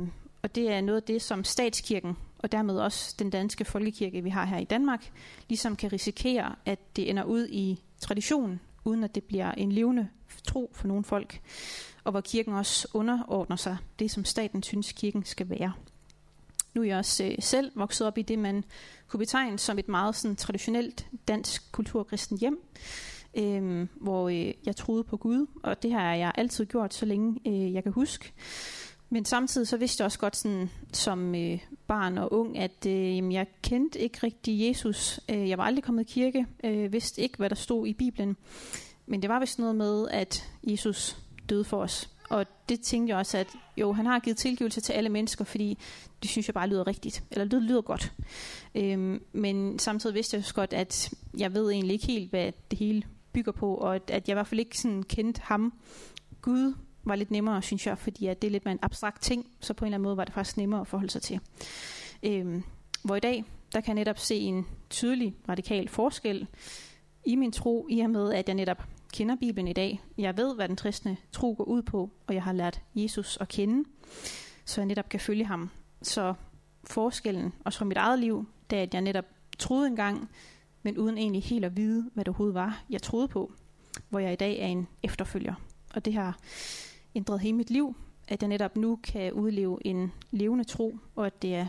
og 0.42 0.54
det 0.54 0.72
er 0.72 0.80
noget 0.80 1.00
af 1.00 1.02
det, 1.02 1.22
som 1.22 1.44
statskirken, 1.44 2.16
og 2.38 2.52
dermed 2.52 2.78
også 2.78 3.14
den 3.18 3.30
danske 3.30 3.64
folkekirke, 3.64 4.22
vi 4.22 4.30
har 4.30 4.44
her 4.44 4.58
i 4.58 4.64
Danmark, 4.64 5.12
ligesom 5.48 5.76
kan 5.76 5.92
risikere, 5.92 6.54
at 6.66 6.96
det 6.96 7.10
ender 7.10 7.24
ud 7.24 7.48
i 7.48 7.82
tradition, 8.00 8.60
uden 8.84 9.04
at 9.04 9.14
det 9.14 9.24
bliver 9.24 9.52
en 9.52 9.72
levende 9.72 10.08
tro 10.44 10.70
for 10.74 10.88
nogle 10.88 11.04
folk, 11.04 11.40
og 12.04 12.10
hvor 12.10 12.20
kirken 12.20 12.54
også 12.54 12.88
underordner 12.94 13.56
sig 13.56 13.76
det, 13.98 14.10
som 14.10 14.24
staten 14.24 14.62
synes, 14.62 14.92
kirken 14.92 15.24
skal 15.24 15.50
være. 15.50 15.72
Nu 16.74 16.82
er 16.82 16.86
jeg 16.86 16.98
også 16.98 17.24
øh, 17.24 17.34
selv 17.40 17.72
vokset 17.74 18.06
op 18.06 18.18
i 18.18 18.22
det, 18.22 18.38
man 18.38 18.64
kunne 19.08 19.18
betegne 19.18 19.58
som 19.58 19.78
et 19.78 19.88
meget 19.88 20.16
sådan, 20.16 20.36
traditionelt 20.36 21.06
dansk 21.28 21.72
kulturkristen 21.72 22.38
hjem, 22.38 22.62
øh, 23.34 23.88
hvor 24.00 24.28
øh, 24.28 24.54
jeg 24.66 24.76
troede 24.76 25.04
på 25.04 25.16
Gud, 25.16 25.46
og 25.62 25.82
det 25.82 25.92
har 25.92 26.14
jeg 26.14 26.32
altid 26.34 26.66
gjort, 26.66 26.94
så 26.94 27.06
længe 27.06 27.40
øh, 27.46 27.74
jeg 27.74 27.82
kan 27.82 27.92
huske. 27.92 28.32
Men 29.10 29.24
samtidig 29.24 29.68
så 29.68 29.76
vidste 29.76 30.00
jeg 30.00 30.04
også 30.04 30.18
godt 30.18 30.36
sådan, 30.36 30.70
som 30.92 31.34
øh, 31.34 31.58
barn 31.86 32.18
og 32.18 32.32
ung, 32.32 32.58
at 32.58 32.86
øh, 32.86 33.32
jeg 33.32 33.46
kendte 33.62 33.98
ikke 33.98 34.18
rigtig 34.22 34.68
Jesus. 34.68 35.20
Øh, 35.28 35.48
jeg 35.48 35.58
var 35.58 35.64
aldrig 35.64 35.84
kommet 35.84 36.10
i 36.10 36.12
kirke, 36.12 36.46
øh, 36.64 36.92
vidste 36.92 37.22
ikke, 37.22 37.36
hvad 37.36 37.50
der 37.50 37.56
stod 37.56 37.86
i 37.86 37.92
Bibelen. 37.92 38.36
Men 39.06 39.22
det 39.22 39.30
var 39.30 39.40
vist 39.40 39.58
noget 39.58 39.76
med, 39.76 40.08
at 40.08 40.48
Jesus 40.62 41.16
døde 41.48 41.64
for 41.64 41.82
os. 41.82 42.10
Og 42.30 42.46
det 42.68 42.80
tænkte 42.80 43.10
jeg 43.10 43.18
også, 43.18 43.38
at 43.38 43.46
jo, 43.76 43.92
han 43.92 44.06
har 44.06 44.18
givet 44.18 44.36
tilgivelse 44.36 44.80
til 44.80 44.92
alle 44.92 45.08
mennesker, 45.08 45.44
fordi 45.44 45.78
det 46.22 46.30
synes 46.30 46.48
jeg 46.48 46.54
bare 46.54 46.68
lyder 46.68 46.86
rigtigt. 46.86 47.24
Eller 47.30 47.44
det 47.44 47.62
lyder 47.62 47.80
godt. 47.80 48.12
Øhm, 48.74 49.22
men 49.32 49.78
samtidig 49.78 50.14
vidste 50.14 50.34
jeg 50.34 50.40
også 50.40 50.54
godt, 50.54 50.72
at 50.72 51.10
jeg 51.38 51.54
ved 51.54 51.70
egentlig 51.70 51.92
ikke 51.92 52.06
helt, 52.06 52.30
hvad 52.30 52.52
det 52.70 52.78
hele 52.78 53.02
bygger 53.32 53.52
på, 53.52 53.74
og 53.74 53.94
at, 53.94 54.10
at 54.10 54.28
jeg 54.28 54.32
i 54.32 54.34
hvert 54.34 54.46
fald 54.46 54.60
ikke 54.60 54.78
sådan 54.78 55.02
kendte 55.02 55.40
ham, 55.44 55.72
Gud, 56.42 56.74
var 57.08 57.16
lidt 57.16 57.30
nemmere, 57.30 57.62
synes 57.62 57.86
jeg, 57.86 57.98
fordi 57.98 58.26
at 58.26 58.42
det 58.42 58.48
er 58.48 58.52
lidt 58.52 58.64
mere 58.64 58.72
en 58.72 58.78
abstrakt 58.82 59.22
ting, 59.22 59.46
så 59.60 59.74
på 59.74 59.84
en 59.84 59.86
eller 59.86 59.94
anden 59.94 60.04
måde 60.04 60.16
var 60.16 60.24
det 60.24 60.34
faktisk 60.34 60.56
nemmere 60.56 60.80
at 60.80 60.86
forholde 60.86 61.10
sig 61.10 61.22
til. 61.22 61.40
Øhm, 62.22 62.62
hvor 63.04 63.16
i 63.16 63.20
dag, 63.20 63.44
der 63.72 63.80
kan 63.80 63.88
jeg 63.88 64.00
netop 64.00 64.18
se 64.18 64.34
en 64.34 64.66
tydelig 64.90 65.36
radikal 65.48 65.88
forskel 65.88 66.46
i 67.24 67.36
min 67.36 67.52
tro, 67.52 67.86
i 67.90 68.00
og 68.00 68.10
med, 68.10 68.32
at 68.32 68.48
jeg 68.48 68.54
netop 68.54 68.82
kender 69.12 69.36
Bibelen 69.36 69.68
i 69.68 69.72
dag. 69.72 70.00
Jeg 70.18 70.36
ved, 70.36 70.54
hvad 70.54 70.68
den 70.68 70.76
kristne 70.76 71.16
tro 71.32 71.54
går 71.58 71.64
ud 71.64 71.82
på, 71.82 72.10
og 72.26 72.34
jeg 72.34 72.42
har 72.42 72.52
lært 72.52 72.80
Jesus 72.94 73.38
at 73.40 73.48
kende, 73.48 73.88
så 74.64 74.80
jeg 74.80 74.86
netop 74.86 75.08
kan 75.08 75.20
følge 75.20 75.44
ham. 75.44 75.70
Så 76.02 76.34
forskellen, 76.84 77.52
også 77.64 77.78
fra 77.78 77.84
mit 77.84 77.96
eget 77.96 78.18
liv, 78.18 78.48
det 78.70 78.78
er, 78.78 78.82
at 78.82 78.94
jeg 78.94 79.02
netop 79.02 79.24
troede 79.58 79.86
engang, 79.86 80.30
men 80.82 80.98
uden 80.98 81.18
egentlig 81.18 81.42
helt 81.42 81.64
at 81.64 81.76
vide, 81.76 82.10
hvad 82.14 82.24
det 82.24 82.28
overhovedet 82.28 82.54
var, 82.54 82.82
jeg 82.90 83.02
troede 83.02 83.28
på, 83.28 83.52
hvor 84.08 84.18
jeg 84.18 84.32
i 84.32 84.36
dag 84.36 84.58
er 84.58 84.66
en 84.66 84.88
efterfølger. 85.02 85.54
Og 85.94 86.04
det 86.04 86.14
har 86.14 86.38
ændret 87.14 87.40
hele 87.40 87.56
mit 87.56 87.70
liv, 87.70 87.96
at 88.28 88.42
jeg 88.42 88.48
netop 88.48 88.76
nu 88.76 88.98
kan 89.02 89.32
udleve 89.32 89.78
en 89.86 90.12
levende 90.30 90.64
tro, 90.64 90.98
og 91.14 91.26
at 91.26 91.42
det 91.42 91.54
er 91.54 91.66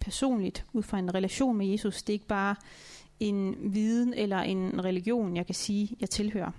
personligt 0.00 0.64
ud 0.72 0.82
fra 0.82 0.98
en 0.98 1.14
relation 1.14 1.56
med 1.56 1.66
Jesus. 1.66 2.02
Det 2.02 2.12
er 2.12 2.14
ikke 2.14 2.26
bare 2.26 2.56
en 3.20 3.56
viden 3.74 4.14
eller 4.14 4.38
en 4.38 4.84
religion, 4.84 5.36
jeg 5.36 5.46
kan 5.46 5.54
sige, 5.54 5.96
jeg 6.00 6.10
tilhører. 6.10 6.50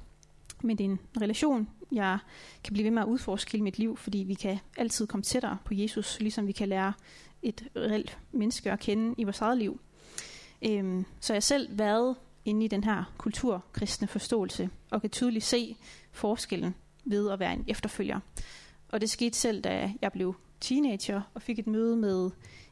Men 0.64 0.78
det 0.78 0.86
er 0.86 0.90
en 0.90 1.00
relation, 1.22 1.70
jeg 1.92 2.20
kan 2.64 2.74
blive 2.74 2.84
ved 2.84 2.92
med 2.92 3.02
at 3.02 3.08
udforske 3.08 3.52
hele 3.52 3.64
mit 3.64 3.80
liv, 3.80 3.98
fordi 3.98 4.18
vi 4.18 4.34
kan 4.34 4.58
altid 4.78 5.08
komme 5.08 5.24
tættere 5.24 5.58
på 5.66 5.74
Jesus, 5.74 6.20
ligesom 6.20 6.48
vi 6.48 6.52
kan 6.52 6.70
lære 6.70 6.94
et 7.42 7.68
reelt 7.76 8.18
menneske 8.32 8.72
at 8.72 8.80
kende 8.80 9.16
i 9.18 9.24
vores 9.24 9.42
eget 9.42 9.58
liv. 9.58 9.80
Øhm, 10.62 11.06
så 11.20 11.34
jeg 11.34 11.36
har 11.36 11.42
selv 11.42 11.78
været 11.78 12.16
inde 12.46 12.66
i 12.66 12.68
den 12.68 12.84
her 12.84 13.14
kulturkristne 13.18 14.08
forståelse, 14.08 14.70
og 14.92 15.02
kan 15.02 15.10
tydeligt 15.10 15.46
se 15.46 15.78
forskellen 16.12 16.76
ved 17.06 17.30
at 17.32 17.40
være 17.40 17.54
en 17.54 17.66
efterfølger. 17.68 18.20
Og 18.90 19.02
det 19.02 19.10
skete 19.10 19.38
selv, 19.38 19.62
da 19.62 19.94
jeg 20.02 20.12
blev 20.12 20.36
teenager 20.60 21.22
og 21.34 21.42
fik 21.42 21.60
et 21.60 21.68
møde 21.68 21.98
med 21.98 22.32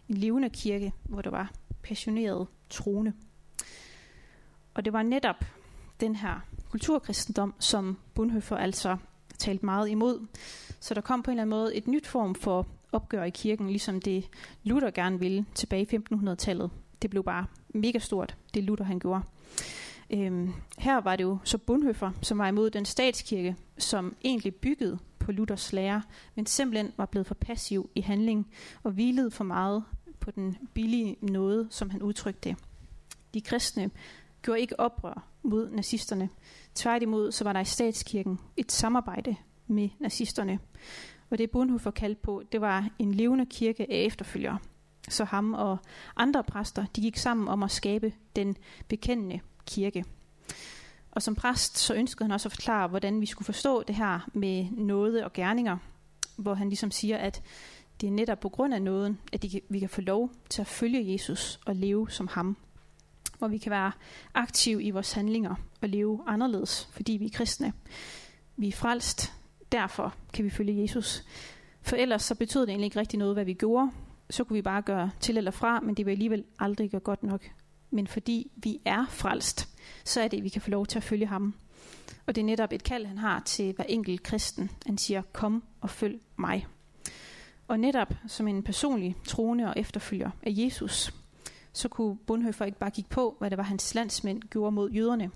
en 0.10 0.18
levende 0.18 0.50
kirke, 0.50 0.94
hvor 1.04 1.22
der 1.22 1.30
var 1.30 1.52
passioneret 1.84 2.48
troende. 2.70 3.14
Og 4.74 4.86
det 4.86 4.94
var 4.94 5.04
netop 5.04 5.46
den 6.00 6.16
her 6.16 6.40
kulturkristendom, 6.70 7.54
som 7.60 7.98
Bonhoeffer 8.14 8.58
altså 8.58 8.98
talte 9.38 9.66
meget 9.66 9.90
imod. 9.90 10.28
Så 10.80 10.94
der 10.94 11.02
kom 11.02 11.24
på 11.24 11.32
en 11.32 11.34
eller 11.34 11.42
anden 11.42 11.60
måde 11.60 11.76
et 11.76 11.88
nyt 11.88 12.08
form 12.08 12.36
for 12.36 12.68
opgør 12.92 13.24
i 13.24 13.30
kirken, 13.30 13.68
ligesom 13.68 14.02
det 14.02 14.30
Luther 14.64 14.92
gerne 14.92 15.20
ville 15.20 15.46
tilbage 15.56 15.88
i 15.92 15.98
1500-tallet. 15.98 16.72
Det 17.02 17.10
blev 17.10 17.24
bare 17.24 17.46
mega 17.70 18.00
stort, 18.00 18.36
det 18.54 18.64
Luther 18.64 18.86
han 18.86 19.00
gjorde. 19.00 19.24
Øhm, 20.10 20.54
her 20.78 21.02
var 21.02 21.16
det 21.16 21.24
jo 21.24 21.38
så 21.44 21.58
Bonhoeffer, 21.58 22.12
som 22.22 22.38
var 22.38 22.48
imod 22.48 22.70
den 22.70 22.86
statskirke, 22.86 23.56
som 23.78 24.16
egentlig 24.24 24.56
byggede 24.56 25.00
på 25.20 25.32
Luthers 25.32 25.74
lære, 25.74 26.02
men 26.36 26.46
simpelthen 26.46 26.94
var 26.98 27.06
blevet 27.06 27.28
for 27.28 27.36
passiv 27.36 27.90
i 27.96 28.02
handling 28.02 28.48
og 28.84 28.92
hvilede 28.92 29.32
for 29.32 29.44
meget 29.44 29.84
på 30.20 30.32
den 30.32 30.58
billige 30.74 31.18
nåde, 31.22 31.68
som 31.70 31.90
han 31.90 32.02
udtrykte 32.02 32.50
det. 32.50 32.58
De 33.34 33.42
kristne 33.42 33.92
gjorde 34.42 34.62
ikke 34.62 34.80
oprør 34.80 35.28
mod 35.44 35.70
nazisterne. 35.70 36.30
Tværtimod 36.76 37.32
så 37.32 37.44
var 37.44 37.54
der 37.54 37.60
i 37.60 37.66
statskirken 37.66 38.40
et 38.58 38.72
samarbejde 38.72 39.36
med 39.68 39.90
nazisterne. 40.00 40.60
Og 41.30 41.38
det 41.38 41.52
Bonhoeffer 41.52 41.92
kaldte 41.92 42.22
på, 42.22 42.44
det 42.52 42.62
var 42.62 42.90
en 43.00 43.14
levende 43.14 43.46
kirke 43.46 43.92
af 43.92 44.06
efterfølgere. 44.06 44.58
Så 45.10 45.24
ham 45.24 45.54
og 45.54 45.78
andre 46.16 46.44
præster, 46.44 46.86
de 46.96 47.02
gik 47.02 47.18
sammen 47.18 47.48
om 47.48 47.64
at 47.64 47.72
skabe 47.72 48.14
den 48.36 48.58
bekendende 48.88 49.40
kirke. 49.66 50.06
Og 51.12 51.22
som 51.22 51.36
præst, 51.36 51.78
så 51.78 51.94
ønskede 51.94 52.24
han 52.24 52.32
også 52.32 52.48
at 52.48 52.52
forklare, 52.52 52.88
hvordan 52.88 53.22
vi 53.22 53.26
skulle 53.26 53.46
forstå 53.46 53.84
det 53.84 53.96
her 53.96 54.30
med 54.34 54.68
nåde 54.72 55.26
og 55.26 55.34
gerninger, 55.34 55.78
hvor 56.38 56.54
han 56.54 56.70
ligesom 56.70 56.92
siger, 56.92 57.18
at 57.18 57.44
det 58.02 58.08
er 58.08 58.12
netop 58.12 58.40
på 58.40 58.50
grund 58.50 58.74
af 58.74 58.82
nåden, 58.82 59.20
at 59.34 59.46
vi 59.70 59.80
kan 59.80 59.90
få 59.90 60.02
lov 60.02 60.32
til 60.50 60.62
at 60.62 60.68
følge 60.68 61.12
Jesus 61.12 61.60
og 61.66 61.76
leve 61.76 62.12
som 62.12 62.28
ham. 62.28 62.58
Hvor 63.38 63.48
vi 63.48 63.58
kan 63.58 63.70
være 63.70 63.92
aktive 64.34 64.84
i 64.84 64.92
vores 64.92 65.12
handlinger 65.14 65.56
og 65.82 65.90
leve 65.90 66.24
anderledes, 66.28 66.90
fordi 66.92 67.12
vi 67.12 67.26
er 67.26 67.30
kristne. 67.34 67.74
Vi 68.58 68.68
er 68.68 68.72
frelst, 68.72 69.34
derfor 69.72 70.16
kan 70.34 70.46
vi 70.46 70.50
følge 70.50 70.82
Jesus. 70.82 71.24
For 71.82 71.96
ellers 71.96 72.24
så 72.24 72.36
betød 72.36 72.62
det 72.62 72.70
egentlig 72.70 72.86
ikke 72.86 73.00
rigtig 73.00 73.20
noget, 73.20 73.36
hvad 73.36 73.46
vi 73.46 73.54
gjorde. 73.54 73.92
Så 74.30 74.44
kunne 74.44 74.56
vi 74.56 74.62
bare 74.62 74.82
gøre 74.82 75.12
til 75.20 75.38
eller 75.38 75.52
fra, 75.52 75.80
men 75.80 75.96
det 75.96 76.06
vil 76.06 76.12
alligevel 76.12 76.44
aldrig 76.60 76.92
gøre 76.92 77.02
godt 77.02 77.24
nok. 77.24 77.50
Men 77.94 78.08
fordi 78.08 78.52
vi 78.56 78.80
er 78.86 79.06
frelst, 79.10 79.70
så 80.04 80.22
er 80.22 80.28
det, 80.28 80.38
at 80.38 80.44
vi 80.44 80.50
kan 80.50 80.62
få 80.62 80.70
lov 80.70 80.86
til 80.86 81.00
at 81.00 81.04
følge 81.04 81.26
ham. 81.26 81.54
Og 82.26 82.36
det 82.36 82.42
er 82.42 82.46
netop 82.46 82.72
et 82.72 82.84
kald, 82.84 83.06
han 83.06 83.18
har 83.18 83.40
til 83.40 83.74
hver 83.74 83.84
enkelt 83.84 84.24
kristen. 84.24 84.70
Han 84.86 84.98
siger, 84.98 85.22
kom 85.34 85.64
og 85.82 85.90
følg 85.90 86.20
mig. 86.38 86.68
Og 87.68 87.80
netop 87.80 88.14
som 88.28 88.48
en 88.48 88.64
personlig 88.64 89.16
troende 89.26 89.66
og 89.66 89.74
efterfølger 89.78 90.30
af 90.44 90.52
Jesus, 90.56 91.14
så 91.74 91.90
kunne 91.90 92.18
Bonhoeffer 92.18 92.66
ikke 92.66 92.80
bare 92.80 92.92
kigge 92.92 93.10
på, 93.10 93.36
hvad 93.40 93.50
det 93.50 93.58
var, 93.58 93.64
hans 93.64 93.96
landsmænd 93.96 94.42
gjorde 94.42 94.72
mod 94.72 94.92
jøderne. 94.92 95.32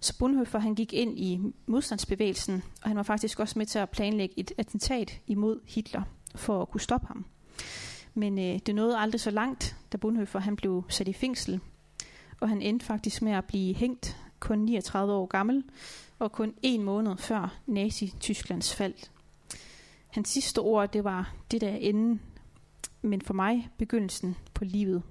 Så 0.00 0.18
Bonhoeffer 0.18 0.58
han 0.58 0.74
gik 0.74 0.92
ind 0.92 1.18
i 1.18 1.40
modstandsbevægelsen, 1.66 2.62
og 2.82 2.90
han 2.90 2.96
var 2.96 3.02
faktisk 3.02 3.40
også 3.40 3.58
med 3.58 3.66
til 3.66 3.78
at 3.78 3.90
planlægge 3.90 4.34
et 4.38 4.52
attentat 4.58 5.20
imod 5.26 5.60
Hitler 5.66 6.02
for 6.34 6.62
at 6.62 6.68
kunne 6.68 6.80
stoppe 6.80 7.06
ham. 7.06 7.24
Men 8.14 8.38
øh, 8.38 8.58
det 8.66 8.74
nåede 8.74 8.98
aldrig 8.98 9.20
så 9.20 9.30
langt, 9.30 9.76
da 9.92 9.96
Bonhoeffer 9.96 10.38
han 10.38 10.56
blev 10.56 10.84
sat 10.88 11.08
i 11.08 11.12
fængsel, 11.12 11.60
og 12.42 12.48
han 12.48 12.62
endte 12.62 12.86
faktisk 12.86 13.22
med 13.22 13.32
at 13.32 13.44
blive 13.44 13.74
hængt 13.74 14.16
kun 14.40 14.58
39 14.58 15.12
år 15.12 15.26
gammel, 15.26 15.64
og 16.18 16.32
kun 16.32 16.54
en 16.62 16.82
måned 16.82 17.16
før 17.16 17.58
Nazi-Tysklands 17.66 18.74
fald. 18.74 18.94
Hans 20.08 20.28
sidste 20.28 20.58
ord, 20.58 20.92
det 20.92 21.04
var 21.04 21.34
det 21.50 21.60
der 21.60 21.68
enden, 21.68 22.20
men 23.02 23.22
for 23.22 23.34
mig 23.34 23.68
begyndelsen 23.78 24.36
på 24.54 24.64
livet. 24.64 25.02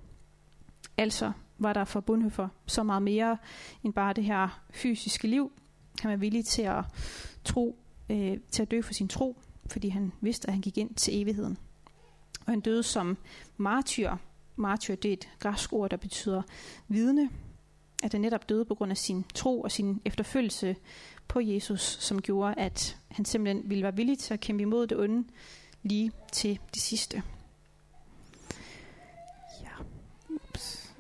Altså 0.98 1.32
var 1.58 1.74
der 1.74 1.86
for 1.86 2.00
Bonhoeffer 2.00 2.48
så 2.66 2.84
meget 2.84 3.02
mere 3.02 3.38
end 3.84 3.94
bare 3.94 4.14
det 4.14 4.24
her 4.24 4.62
fysiske 4.70 5.28
liv. 5.28 5.52
Han 6.02 6.12
var 6.12 6.18
villig 6.18 6.46
til 6.46 6.62
at 6.62 6.84
tro, 7.44 7.78
øh, 8.10 8.38
til 8.52 8.62
at 8.62 8.72
dø 8.72 8.82
for 8.82 8.94
sin 8.94 9.08
tro, 9.08 9.38
fordi 9.66 9.90
han 9.90 10.12
vidste, 10.22 10.48
at 10.48 10.54
han 10.54 10.62
gik 10.62 10.78
ind 10.78 10.96
til 10.96 11.22
evigheden. 11.22 11.58
Og 12.46 12.52
han 12.52 12.60
døde 12.60 12.84
som 12.84 13.18
martyr. 13.58 14.18
Martyr 14.62 14.96
det 14.96 15.10
er 15.10 15.14
et 15.14 15.30
græsk 15.40 15.74
ord, 15.74 15.90
der 15.90 15.98
betyder 15.98 16.42
vidne. 16.88 17.30
At 18.04 18.12
han 18.12 18.22
netop 18.22 18.50
døde 18.50 18.66
på 18.66 18.76
grund 18.76 18.92
af 18.92 18.98
sin 18.98 19.24
tro 19.36 19.62
og 19.62 19.72
sin 19.72 20.02
efterfølgelse 20.06 20.76
på 21.28 21.40
Jesus, 21.40 21.82
som 21.82 22.22
gjorde, 22.22 22.54
at 22.58 22.98
han 23.08 23.26
simpelthen 23.26 23.70
ville 23.70 23.84
være 23.84 23.96
villig 23.96 24.20
til 24.20 24.34
at 24.34 24.40
kæmpe 24.40 24.62
imod 24.62 24.88
det 24.88 24.98
onde 24.98 25.28
lige 25.84 26.12
til 26.32 26.60
det 26.74 26.82
sidste. 26.82 27.24
Ja. 29.62 29.72
Ups. 30.30 30.94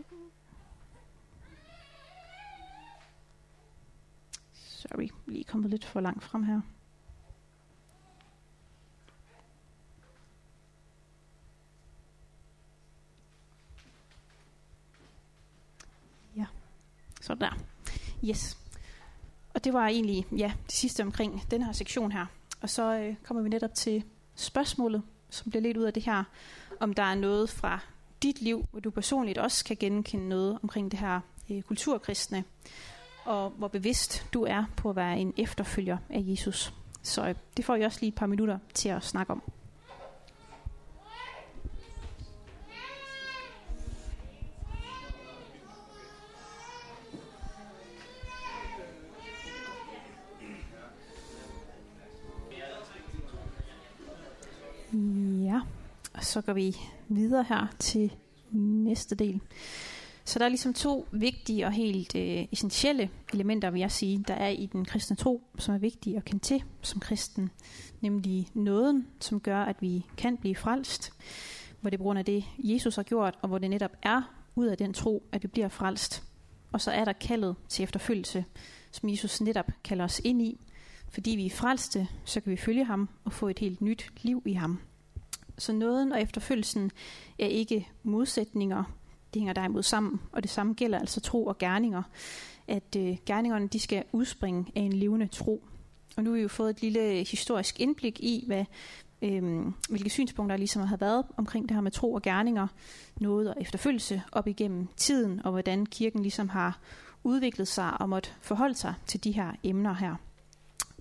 Sorry, 4.53 5.09
lige 5.27 5.43
kommet 5.43 5.69
lidt 5.69 5.85
for 5.85 5.99
langt 5.99 6.23
frem 6.23 6.43
her. 6.43 6.61
Så 17.31 17.35
der. 17.35 17.57
Yes. 18.29 18.57
Og 19.53 19.63
det 19.63 19.73
var 19.73 19.87
egentlig 19.87 20.25
ja, 20.37 20.51
det 20.65 20.75
sidste 20.75 21.03
omkring 21.03 21.43
den 21.51 21.63
her 21.63 21.71
sektion 21.71 22.11
her. 22.11 22.25
Og 22.61 22.69
så 22.69 22.95
øh, 22.95 23.15
kommer 23.23 23.43
vi 23.43 23.49
netop 23.49 23.73
til 23.73 24.03
spørgsmålet, 24.35 25.01
som 25.29 25.49
bliver 25.49 25.63
lidt 25.63 25.77
ud 25.77 25.83
af 25.83 25.93
det 25.93 26.03
her, 26.03 26.23
om 26.79 26.93
der 26.93 27.03
er 27.03 27.15
noget 27.15 27.49
fra 27.49 27.79
dit 28.23 28.41
liv, 28.41 28.65
hvor 28.71 28.79
du 28.79 28.89
personligt 28.91 29.37
også 29.37 29.65
kan 29.65 29.77
genkende 29.79 30.29
noget 30.29 30.59
omkring 30.63 30.91
det 30.91 30.99
her 30.99 31.19
øh, 31.51 31.61
kulturkristne, 31.61 32.43
og 33.25 33.49
hvor 33.49 33.67
bevidst 33.67 34.25
du 34.33 34.43
er 34.43 34.63
på 34.75 34.89
at 34.89 34.95
være 34.95 35.19
en 35.19 35.33
efterfølger 35.37 35.97
af 36.09 36.23
Jesus. 36.25 36.73
Så 37.01 37.27
øh, 37.27 37.35
det 37.57 37.65
får 37.65 37.75
jeg 37.75 37.85
også 37.85 37.97
lige 38.01 38.07
et 38.09 38.15
par 38.15 38.25
minutter 38.25 38.59
til 38.73 38.89
at 38.89 39.03
snakke 39.03 39.31
om. 39.33 39.41
Så 56.31 56.41
går 56.41 56.53
vi 56.53 56.77
videre 57.09 57.45
her 57.49 57.67
til 57.79 58.13
næste 58.51 59.15
del. 59.15 59.41
Så 60.25 60.39
der 60.39 60.45
er 60.45 60.49
ligesom 60.49 60.73
to 60.73 61.07
vigtige 61.11 61.65
og 61.65 61.71
helt 61.71 62.15
øh, 62.15 62.45
essentielle 62.51 63.09
elementer, 63.33 63.69
vil 63.69 63.79
jeg 63.79 63.91
sige, 63.91 64.23
der 64.27 64.33
er 64.33 64.47
i 64.47 64.65
den 64.65 64.85
kristne 64.85 65.15
tro, 65.15 65.43
som 65.57 65.75
er 65.75 65.79
vigtige 65.79 66.17
at 66.17 66.25
kende 66.25 66.43
til 66.43 66.63
som 66.81 66.99
kristen. 66.99 67.49
Nemlig 68.01 68.47
nåden, 68.53 69.07
som 69.19 69.39
gør, 69.39 69.63
at 69.63 69.81
vi 69.81 70.05
kan 70.17 70.37
blive 70.37 70.55
frelst, 70.55 71.13
hvor 71.81 71.89
det 71.89 71.97
er 71.97 71.99
på 71.99 72.03
grund 72.03 72.19
af 72.19 72.25
det, 72.25 72.43
Jesus 72.57 72.95
har 72.95 73.03
gjort, 73.03 73.39
og 73.41 73.49
hvor 73.49 73.57
det 73.57 73.69
netop 73.69 73.97
er 74.03 74.21
ud 74.55 74.65
af 74.65 74.77
den 74.77 74.93
tro, 74.93 75.23
at 75.31 75.43
vi 75.43 75.47
bliver 75.47 75.69
frelst. 75.69 76.23
Og 76.71 76.81
så 76.81 76.91
er 76.91 77.05
der 77.05 77.13
kaldet 77.13 77.55
til 77.69 77.83
efterfølgelse, 77.83 78.45
som 78.91 79.09
Jesus 79.09 79.41
netop 79.41 79.71
kalder 79.83 80.05
os 80.05 80.21
ind 80.23 80.41
i, 80.41 80.59
Fordi 81.09 81.31
vi 81.31 81.45
er 81.45 81.49
frelste, 81.49 82.07
så 82.25 82.41
kan 82.41 82.51
vi 82.51 82.57
følge 82.57 82.85
ham 82.85 83.09
og 83.23 83.33
få 83.33 83.47
et 83.47 83.59
helt 83.59 83.81
nyt 83.81 84.11
liv 84.23 84.43
i 84.45 84.53
ham. 84.53 84.79
Så 85.57 85.73
nåden 85.73 86.11
og 86.11 86.21
efterfølgelsen 86.21 86.91
er 87.39 87.45
ikke 87.45 87.89
modsætninger, 88.03 88.83
det 89.33 89.39
hænger 89.39 89.53
derimod 89.53 89.83
sammen, 89.83 90.21
og 90.31 90.43
det 90.43 90.51
samme 90.51 90.73
gælder 90.73 90.99
altså 90.99 91.21
tro 91.21 91.45
og 91.45 91.57
gerninger, 91.57 92.03
at 92.67 92.95
øh, 92.97 93.17
gerningerne 93.25 93.67
de 93.67 93.79
skal 93.79 94.03
udspringe 94.11 94.71
af 94.75 94.81
en 94.81 94.93
levende 94.93 95.27
tro. 95.27 95.63
Og 96.17 96.23
nu 96.23 96.29
har 96.29 96.35
vi 96.35 96.41
jo 96.41 96.47
fået 96.47 96.69
et 96.69 96.81
lille 96.81 96.99
øh, 96.99 97.25
historisk 97.31 97.79
indblik 97.79 98.19
i, 98.19 98.43
hvad, 98.47 98.65
øh, 99.21 99.65
hvilke 99.89 100.09
synspunkter 100.09 100.55
der 100.55 100.59
ligesom 100.59 100.81
har 100.81 100.97
været 100.97 101.25
omkring 101.37 101.69
det 101.69 101.75
her 101.75 101.81
med 101.81 101.91
tro 101.91 102.13
og 102.13 102.21
gerninger, 102.21 102.67
noget 103.19 103.49
og 103.49 103.61
efterfølgelse 103.61 104.21
op 104.31 104.47
igennem 104.47 104.87
tiden, 104.97 105.45
og 105.45 105.51
hvordan 105.51 105.85
kirken 105.85 106.21
ligesom 106.21 106.49
har 106.49 106.79
udviklet 107.23 107.67
sig 107.67 108.01
og 108.01 108.09
måtte 108.09 108.29
forholde 108.41 108.75
sig 108.75 108.93
til 109.05 109.23
de 109.23 109.31
her 109.31 109.51
emner 109.63 109.93
her. 109.93 110.15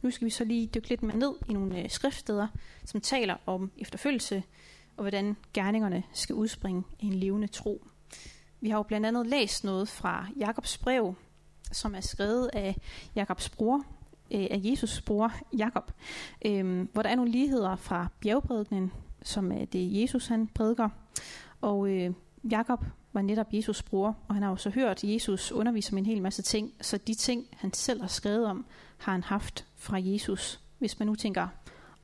Nu 0.03 0.11
skal 0.11 0.25
vi 0.25 0.31
så 0.31 0.45
lige 0.45 0.67
dykke 0.67 0.89
lidt 0.89 1.03
mere 1.03 1.17
ned 1.17 1.33
i 1.49 1.53
nogle 1.53 1.83
øh, 1.83 1.91
skriftsteder, 1.91 2.49
som 2.85 3.01
taler 3.01 3.37
om 3.47 3.71
efterfølgelse, 3.79 4.43
og 4.97 5.03
hvordan 5.03 5.37
gerningerne 5.55 6.03
skal 6.13 6.35
udspringe 6.35 6.83
i 7.01 7.07
en 7.07 7.15
levende 7.15 7.47
tro. 7.47 7.85
Vi 8.61 8.69
har 8.69 8.77
jo 8.77 8.83
blandt 8.83 9.07
andet 9.07 9.27
læst 9.27 9.65
noget 9.65 9.89
fra 9.89 10.27
Jakobs 10.37 10.79
brev, 10.79 11.15
som 11.73 11.95
er 11.95 12.01
skrevet 12.01 12.51
af 12.53 12.77
Jakobs 13.15 13.49
bror, 13.49 13.85
øh, 14.31 14.47
af 14.51 14.61
Jesus 14.65 15.01
bror 15.01 15.33
Jakob, 15.59 15.93
øh, 16.47 16.87
hvor 16.93 17.03
der 17.03 17.11
er 17.11 17.17
nogle 17.17 17.31
ligheder 17.31 17.77
fra 17.77 18.07
bjergprædikenen, 18.21 18.93
som 19.23 19.53
øh, 19.53 19.61
er 19.61 19.65
det 19.65 20.03
Jesus 20.03 20.27
han 20.27 20.47
prædiker. 20.47 20.89
Og 21.61 21.89
øh, 21.89 22.13
Jakob 22.51 22.85
var 23.13 23.23
netop 23.23 23.47
Jesus 23.53 23.83
bror, 23.83 24.17
og 24.29 24.35
han 24.35 24.43
har 24.43 24.51
jo 24.51 24.57
så 24.57 24.71
hørt 24.71 25.05
Jesus 25.05 25.53
undervise 25.53 25.93
om 25.93 25.99
en 25.99 26.07
hel 26.07 26.23
masse 26.23 26.43
ting, 26.43 26.73
så 26.81 26.99
de 27.07 27.15
ting, 27.15 27.47
han 27.57 27.73
selv 27.73 28.01
har 28.01 28.09
skrevet 28.09 28.47
om, 28.47 28.67
har 28.99 29.13
han 29.13 29.23
haft 29.23 29.65
fra 29.77 29.99
Jesus. 30.01 30.61
Hvis 30.79 30.99
man 30.99 31.09
nu 31.09 31.15
tænker, 31.15 31.49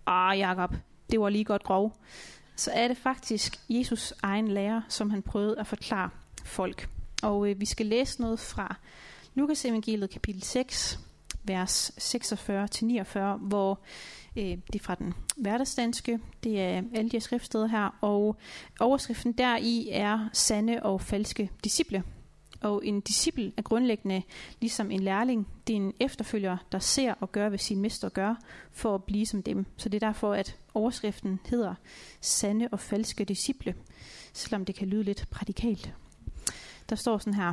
ah 0.06 0.38
Jakob, 0.38 0.74
det 1.10 1.20
var 1.20 1.28
lige 1.28 1.44
godt 1.44 1.62
grov, 1.62 1.96
så 2.56 2.70
er 2.74 2.88
det 2.88 2.96
faktisk 2.96 3.60
Jesus 3.68 4.14
egen 4.22 4.48
lærer, 4.48 4.80
som 4.88 5.10
han 5.10 5.22
prøvede 5.22 5.58
at 5.60 5.66
forklare 5.66 6.10
folk. 6.44 6.88
Og 7.22 7.50
øh, 7.50 7.60
vi 7.60 7.66
skal 7.66 7.86
læse 7.86 8.20
noget 8.20 8.40
fra 8.40 8.76
Lukas 9.34 9.64
evangeliet 9.64 10.10
kapitel 10.10 10.42
6, 10.42 11.00
vers 11.44 11.90
46-49, 12.14 13.18
hvor 13.40 13.80
øh, 14.36 14.44
det 14.44 14.74
er 14.74 14.84
fra 14.84 14.94
den 14.94 15.14
hverdagsdanske, 15.36 16.20
det 16.44 16.60
er 16.60 16.82
alle 16.94 17.10
de 17.10 17.16
her 17.16 17.20
skriftsteder 17.20 17.66
her, 17.66 17.98
og 18.00 18.36
overskriften 18.80 19.32
deri 19.32 19.88
er 19.92 20.28
sande 20.32 20.82
og 20.82 21.00
falske 21.00 21.50
disciple. 21.64 22.02
Og 22.60 22.86
en 22.86 23.00
disciple 23.00 23.52
er 23.56 23.62
grundlæggende 23.62 24.22
ligesom 24.60 24.90
en 24.90 25.00
lærling. 25.00 25.48
Det 25.66 25.72
er 25.72 25.76
en 25.76 25.92
efterfølger, 26.00 26.56
der 26.72 26.78
ser 26.78 27.14
og 27.20 27.32
gør, 27.32 27.48
hvad 27.48 27.58
sin 27.58 27.80
mester 27.80 28.08
gør, 28.08 28.34
for 28.72 28.94
at 28.94 29.04
blive 29.04 29.26
som 29.26 29.42
dem. 29.42 29.66
Så 29.76 29.88
det 29.88 30.02
er 30.02 30.06
derfor, 30.06 30.32
at 30.32 30.56
overskriften 30.74 31.40
hedder 31.50 31.74
sande 32.20 32.68
og 32.72 32.80
falske 32.80 33.24
disciple, 33.24 33.74
selvom 34.32 34.64
det 34.64 34.74
kan 34.74 34.88
lyde 34.88 35.02
lidt 35.02 35.26
prædikalt. 35.30 35.94
Der 36.88 36.96
står 36.96 37.18
sådan 37.18 37.34
her. 37.34 37.52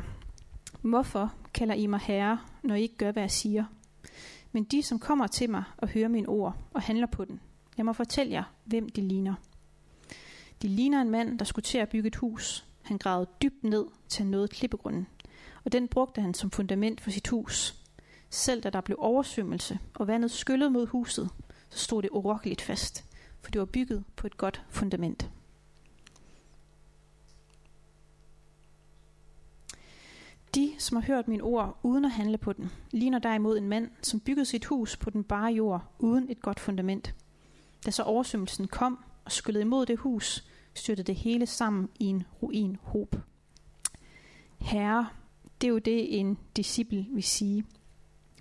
Hvorfor 0.82 1.34
kalder 1.54 1.76
I 1.76 1.88
mig 1.88 2.00
herre, 2.00 2.40
når 2.64 2.76
I 2.76 2.82
ikke 2.82 2.98
gør, 2.98 3.12
hvad 3.12 3.24
jeg 3.24 3.32
siger? 3.32 3.66
Men 4.54 4.64
de, 4.64 4.84
som 4.84 5.00
kommer 5.00 5.28
til 5.28 5.50
mig 5.50 5.64
og 5.78 5.88
hører 5.88 6.08
mine 6.08 6.28
ord 6.28 6.56
og 6.74 6.82
handler 6.82 7.08
på 7.08 7.26
den, 7.26 7.40
jeg 7.78 7.86
må 7.86 7.94
fortælle 7.94 8.34
jer, 8.34 8.44
hvem 8.66 8.90
de 8.90 9.02
ligner. 9.02 9.34
De 10.62 10.68
ligner 10.68 11.02
en 11.02 11.10
mand, 11.10 11.40
der 11.40 11.46
skulle 11.46 11.64
til 11.64 11.78
at 11.78 11.90
bygge 11.90 12.08
et 12.08 12.16
hus. 12.16 12.66
Han 12.82 12.98
gravede 12.98 13.30
dybt 13.42 13.64
ned 13.64 13.86
til 14.08 14.26
noget 14.26 14.50
klippegrunden, 14.50 15.08
og 15.64 15.72
den 15.72 15.88
brugte 15.88 16.22
han 16.22 16.34
som 16.34 16.52
fundament 16.52 17.02
for 17.02 17.12
sit 17.12 17.28
hus. 17.28 17.76
Selv 18.30 18.62
da 18.62 18.70
der 18.70 18.82
blev 18.82 18.98
oversvømmelse 19.00 19.80
og 19.94 20.08
vandet 20.08 20.32
skyllede 20.32 20.70
mod 20.70 20.88
huset, 20.88 21.30
så 21.70 21.80
stod 21.80 22.02
det 22.02 22.10
urokkeligt 22.12 22.62
fast, 22.62 23.06
for 23.42 23.52
det 23.52 23.60
var 23.60 23.66
bygget 23.66 24.04
på 24.16 24.28
et 24.28 24.38
godt 24.38 24.66
fundament. 24.70 25.30
De, 30.56 30.74
som 30.78 30.98
har 30.98 31.04
hørt 31.04 31.28
mine 31.28 31.44
ord 31.44 31.80
uden 31.84 32.06
at 32.06 32.12
handle 32.12 32.38
på 32.38 32.54
dem, 32.54 32.70
ligner 32.92 33.20
derimod 33.20 33.58
en 33.58 33.68
mand, 33.68 33.90
som 34.02 34.20
byggede 34.20 34.46
sit 34.46 34.66
hus 34.66 34.98
på 34.98 35.10
den 35.10 35.24
bare 35.24 35.52
jord 35.54 35.84
uden 36.00 36.30
et 36.30 36.42
godt 36.42 36.60
fundament. 36.60 37.16
Da 37.86 37.92
så 37.92 38.04
oversvømmelsen 38.04 38.68
kom 38.68 39.00
og 39.26 39.32
skyllede 39.32 39.62
imod 39.62 39.86
det 39.86 39.98
hus, 39.98 40.48
styrtede 40.74 41.08
det 41.08 41.16
hele 41.16 41.46
sammen 41.46 41.90
i 42.00 42.06
en 42.06 42.24
ruinhob. 42.44 43.16
Herre, 44.60 45.08
det 45.62 45.68
er 45.68 45.72
jo 45.72 45.78
det, 45.78 46.20
en 46.20 46.38
disciple 46.56 47.06
vil 47.10 47.24
sige. 47.24 47.66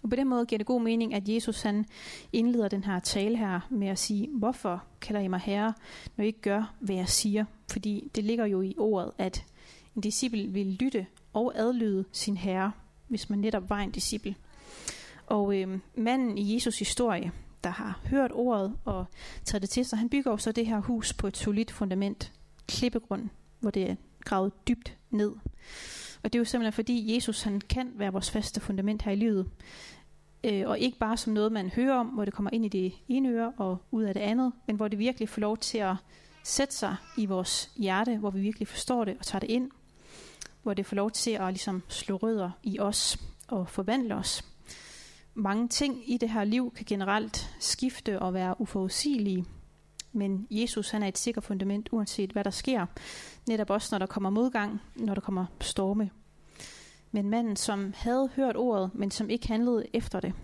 Og 0.02 0.10
på 0.10 0.16
den 0.16 0.28
måde 0.28 0.46
giver 0.46 0.58
det 0.58 0.66
god 0.66 0.82
mening, 0.82 1.14
at 1.14 1.28
Jesus 1.28 1.62
han 1.62 1.84
indleder 2.32 2.68
den 2.68 2.84
her 2.84 3.00
tale 3.00 3.36
her 3.36 3.60
med 3.70 3.88
at 3.88 3.98
sige, 3.98 4.28
hvorfor 4.32 4.84
kalder 5.00 5.20
I 5.20 5.28
mig 5.28 5.40
herre, 5.40 5.74
når 6.16 6.24
I 6.24 6.26
ikke 6.26 6.40
gør, 6.40 6.74
hvad 6.80 6.94
jeg 6.94 7.08
siger? 7.08 7.44
Fordi 7.70 8.10
det 8.14 8.24
ligger 8.24 8.46
jo 8.46 8.62
i 8.62 8.74
ordet, 8.78 9.12
at 9.18 9.44
en 9.96 10.02
disciple 10.02 10.46
vil 10.46 10.66
lytte 10.66 11.06
og 11.32 11.52
adlyde 11.54 12.04
sin 12.12 12.36
herre, 12.36 12.72
hvis 13.08 13.30
man 13.30 13.38
netop 13.38 13.70
var 13.70 13.78
en 13.78 13.90
disciple. 13.90 14.34
Og 15.26 15.60
øh, 15.60 15.78
manden 15.94 16.38
i 16.38 16.54
Jesus 16.54 16.78
historie, 16.78 17.32
der 17.64 17.70
har 17.70 18.00
hørt 18.04 18.30
ordet 18.34 18.76
og 18.84 19.04
taget 19.44 19.62
det 19.62 19.70
til 19.70 19.84
sig, 19.84 19.98
han 19.98 20.08
bygger 20.08 20.30
jo 20.30 20.36
så 20.36 20.52
det 20.52 20.66
her 20.66 20.80
hus 20.80 21.12
på 21.12 21.26
et 21.26 21.36
solidt 21.36 21.70
fundament, 21.70 22.32
klippegrund, 22.68 23.28
hvor 23.60 23.70
det 23.70 23.90
er 23.90 23.94
gravet 24.24 24.68
dybt 24.68 24.96
ned. 25.10 25.32
Og 26.22 26.32
det 26.32 26.34
er 26.34 26.38
jo 26.38 26.44
simpelthen 26.44 26.72
fordi 26.72 27.14
Jesus 27.14 27.42
han 27.42 27.60
kan 27.60 27.92
være 27.94 28.12
vores 28.12 28.30
faste 28.30 28.60
fundament 28.60 29.02
her 29.02 29.12
i 29.12 29.16
livet. 29.16 29.50
Øh, 30.44 30.68
og 30.68 30.78
ikke 30.78 30.98
bare 30.98 31.16
som 31.16 31.32
noget, 31.32 31.52
man 31.52 31.68
hører 31.68 31.94
om, 31.94 32.06
hvor 32.06 32.24
det 32.24 32.34
kommer 32.34 32.50
ind 32.52 32.64
i 32.64 32.68
det 32.68 32.92
ene 33.08 33.28
øre 33.28 33.52
og 33.56 33.78
ud 33.90 34.02
af 34.02 34.14
det 34.14 34.20
andet, 34.20 34.52
men 34.66 34.76
hvor 34.76 34.88
det 34.88 34.98
virkelig 34.98 35.28
får 35.28 35.40
lov 35.40 35.58
til 35.58 35.78
at 35.78 35.94
sætte 36.44 36.74
sig 36.74 36.96
i 37.18 37.26
vores 37.26 37.70
hjerte, 37.76 38.18
hvor 38.18 38.30
vi 38.30 38.40
virkelig 38.40 38.68
forstår 38.68 39.04
det 39.04 39.16
og 39.18 39.26
tager 39.26 39.40
det 39.40 39.50
ind 39.50 39.70
hvor 40.62 40.74
det 40.74 40.86
får 40.86 40.96
lov 40.96 41.10
til 41.10 41.30
at 41.30 41.52
ligesom 41.52 41.82
slå 41.88 42.16
rødder 42.16 42.50
i 42.62 42.78
os 42.78 43.18
og 43.48 43.68
forvandle 43.68 44.14
os. 44.14 44.44
Mange 45.34 45.68
ting 45.68 46.10
i 46.10 46.16
det 46.16 46.30
her 46.30 46.44
liv 46.44 46.72
kan 46.76 46.86
generelt 46.88 47.56
skifte 47.60 48.18
og 48.18 48.34
være 48.34 48.60
uforudsigelige, 48.60 49.44
men 50.12 50.46
Jesus 50.50 50.90
han 50.90 51.02
er 51.02 51.08
et 51.08 51.18
sikkert 51.18 51.44
fundament, 51.44 51.88
uanset 51.92 52.30
hvad 52.30 52.44
der 52.44 52.50
sker. 52.50 52.86
Netop 53.46 53.70
også 53.70 53.88
når 53.94 53.98
der 53.98 54.06
kommer 54.06 54.30
modgang, 54.30 54.80
når 54.96 55.14
der 55.14 55.20
kommer 55.20 55.46
storme. 55.60 56.10
Men 57.10 57.30
manden, 57.30 57.56
som 57.56 57.92
havde 57.96 58.30
hørt 58.36 58.56
ordet, 58.56 58.90
men 58.94 59.10
som 59.10 59.30
ikke 59.30 59.48
handlede 59.48 59.86
efter 59.92 60.20
det, 60.20 60.34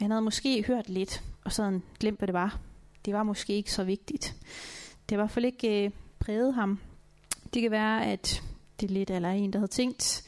han 0.00 0.10
havde 0.10 0.22
måske 0.22 0.64
hørt 0.66 0.88
lidt, 0.88 1.22
og 1.44 1.52
sådan 1.52 1.82
glemt, 2.00 2.18
hvad 2.18 2.26
det 2.26 2.34
var. 2.34 2.58
Det 3.04 3.14
var 3.14 3.22
måske 3.22 3.52
ikke 3.52 3.72
så 3.72 3.84
vigtigt. 3.84 4.36
Det 5.08 5.18
var 5.18 5.22
i 5.22 5.26
hvert 5.26 5.30
fald 5.30 5.44
ikke 5.44 5.84
øh, 5.84 5.90
præget 6.18 6.54
ham. 6.54 6.80
Det 7.54 7.62
kan 7.62 7.70
være, 7.70 8.06
at 8.06 8.42
det 8.80 8.90
lidt 8.90 9.10
eller 9.10 9.30
en, 9.30 9.52
der 9.52 9.58
havde 9.58 9.70
tænkt, 9.70 10.22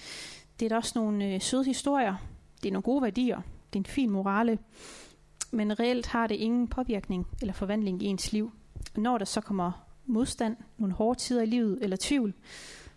det 0.60 0.66
er 0.66 0.68
da 0.68 0.76
også 0.76 0.92
nogle 0.94 1.34
øh, 1.34 1.40
søde 1.40 1.64
historier, 1.64 2.16
det 2.62 2.68
er 2.68 2.72
nogle 2.72 2.82
gode 2.82 3.02
værdier, 3.02 3.36
det 3.72 3.78
er 3.78 3.80
en 3.80 3.86
fin 3.86 4.10
morale, 4.10 4.58
men 5.50 5.80
reelt 5.80 6.06
har 6.06 6.26
det 6.26 6.34
ingen 6.34 6.68
påvirkning 6.68 7.26
eller 7.40 7.52
forvandling 7.52 8.02
i 8.02 8.06
ens 8.06 8.32
liv. 8.32 8.52
Og 8.94 9.02
når 9.02 9.18
der 9.18 9.24
så 9.24 9.40
kommer 9.40 9.86
modstand, 10.06 10.56
nogle 10.78 10.94
hårde 10.94 11.18
tider 11.18 11.42
i 11.42 11.46
livet 11.46 11.78
eller 11.82 11.96
tvivl, 12.00 12.34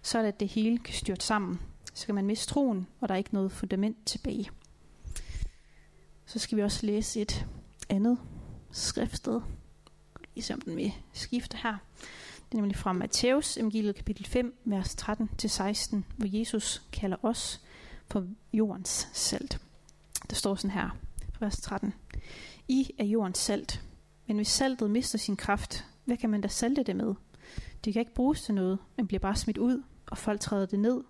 så 0.01 0.17
er 0.17 0.21
det, 0.21 0.29
at 0.29 0.39
det 0.39 0.47
hele 0.47 0.77
kan 0.77 0.93
styrte 0.93 1.25
sammen. 1.25 1.59
Så 1.93 2.05
kan 2.05 2.15
man 2.15 2.25
miste 2.25 2.47
troen, 2.47 2.87
og 2.99 3.07
der 3.07 3.13
er 3.13 3.17
ikke 3.17 3.33
noget 3.33 3.51
fundament 3.51 3.97
tilbage. 4.05 4.49
Så 6.25 6.39
skal 6.39 6.57
vi 6.57 6.63
også 6.63 6.85
læse 6.85 7.21
et 7.21 7.45
andet 7.89 8.17
skriftsted. 8.71 9.41
Ligesom 10.35 10.61
den 10.61 10.77
vil 10.77 10.93
skifte 11.13 11.57
her. 11.63 11.77
Det 12.53 12.57
er 12.57 12.61
nemlig 12.61 12.77
fra 12.77 12.93
Matthæus, 12.93 13.57
evangeliet 13.57 13.95
kapitel 13.95 14.25
5, 14.25 14.61
vers 14.65 14.95
13-16, 15.01 15.97
hvor 16.17 16.37
Jesus 16.39 16.81
kalder 16.91 17.17
os 17.21 17.61
for 18.05 18.27
jordens 18.53 19.09
salt. 19.13 19.61
Der 20.29 20.35
står 20.35 20.55
sådan 20.55 20.71
her, 20.71 20.89
vers 21.39 21.61
13. 21.61 21.93
I 22.67 22.89
er 22.99 23.05
jordens 23.05 23.37
salt, 23.37 23.81
men 24.27 24.35
hvis 24.35 24.47
saltet 24.47 24.91
mister 24.91 25.17
sin 25.17 25.35
kraft, 25.35 25.85
hvad 26.05 26.17
kan 26.17 26.29
man 26.29 26.41
da 26.41 26.47
salte 26.47 26.83
det 26.83 26.95
med? 26.95 27.13
Det 27.85 27.93
kan 27.93 27.99
ikke 27.99 28.13
bruges 28.13 28.41
til 28.41 28.53
noget, 28.53 28.79
men 28.95 29.07
bliver 29.07 29.19
bare 29.19 29.35
smidt 29.35 29.57
ud, 29.57 29.83
og 30.07 30.17
folk 30.17 30.39
træder 30.39 30.65
det 30.65 30.79
ned. 30.79 31.03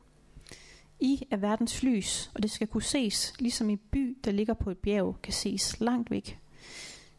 I 0.99 1.27
er 1.31 1.37
verdens 1.37 1.83
lys, 1.83 2.31
og 2.35 2.43
det 2.43 2.51
skal 2.51 2.67
kunne 2.67 2.83
ses, 2.83 3.33
ligesom 3.39 3.69
en 3.69 3.79
by, 3.91 4.17
der 4.23 4.31
ligger 4.31 4.53
på 4.53 4.69
et 4.71 4.77
bjerg, 4.77 5.15
kan 5.23 5.33
ses 5.33 5.79
langt 5.79 6.11
væk. 6.11 6.39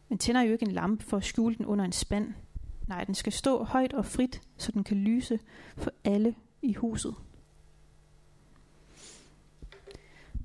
Men 0.09 0.17
tænder 0.17 0.41
jo 0.41 0.51
ikke 0.51 0.65
en 0.65 0.71
lampe 0.71 1.03
for 1.03 1.17
at 1.17 1.25
skjule 1.25 1.55
den 1.55 1.65
under 1.65 1.85
en 1.85 1.91
spand, 1.91 2.33
Nej, 2.87 3.03
den 3.03 3.15
skal 3.15 3.33
stå 3.33 3.63
højt 3.63 3.93
og 3.93 4.05
frit, 4.05 4.41
så 4.57 4.71
den 4.71 4.83
kan 4.83 4.97
lyse 4.97 5.39
for 5.77 5.91
alle 6.03 6.35
i 6.61 6.73
huset. 6.73 7.15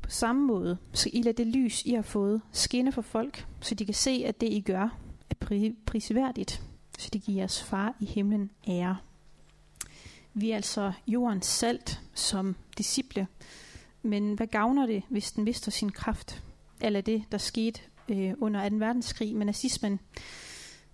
På 0.03 0.11
samme 0.11 0.47
måde 0.47 0.79
skal 0.93 1.11
I 1.15 1.23
lade 1.23 1.37
det 1.37 1.47
lys, 1.47 1.83
I 1.83 1.95
har 1.95 2.03
fået, 2.03 2.43
skinne 2.53 2.93
for 2.93 3.03
folk, 3.03 3.47
så 3.61 3.75
de 3.75 3.85
kan 3.85 3.95
se, 3.95 4.25
at 4.27 4.41
det, 4.41 4.53
I 4.53 4.61
gør, 4.61 4.99
er 5.31 5.71
prisværdigt, 5.87 6.63
så 6.99 7.09
det 7.13 7.23
giver 7.23 7.39
jeres 7.39 7.63
far 7.63 7.95
i 8.01 8.05
himlen 8.05 8.51
ære. 8.69 8.97
Vi 10.35 10.51
er 10.51 10.57
altså 10.57 10.93
jordens 11.07 11.47
salt 11.47 12.01
som 12.15 12.57
disciple, 12.79 13.27
men 14.03 14.35
hvad 14.35 14.47
gavner 14.47 14.87
det, 14.87 15.03
hvis 15.09 15.33
den 15.33 15.45
mister 15.45 15.71
sin 15.71 15.93
kraft? 15.93 16.43
Eller 16.81 17.01
det, 17.01 17.25
der 17.33 17.39
skete 17.39 17.81
øh, 18.09 18.35
under 18.41 18.69
2. 18.69 18.77
verdenskrig 18.77 19.37
med 19.37 19.47
nazismen. 19.47 20.01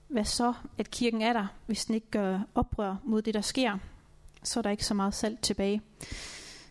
Hvad 0.09 0.25
så, 0.25 0.53
at 0.79 0.90
kirken 0.90 1.23
er 1.23 1.33
der, 1.33 1.47
hvis 1.66 1.85
den 1.85 1.95
ikke 1.95 2.11
gør 2.11 2.40
oprør 2.55 2.97
mod 3.05 3.23
det, 3.23 3.35
der 3.35 3.40
sker? 3.40 3.79
Så 4.42 4.61
er 4.61 4.62
der 4.62 4.71
ikke 4.71 4.87
så 4.87 4.95
meget 4.95 5.14
salt 5.14 5.40
tilbage. 5.40 5.83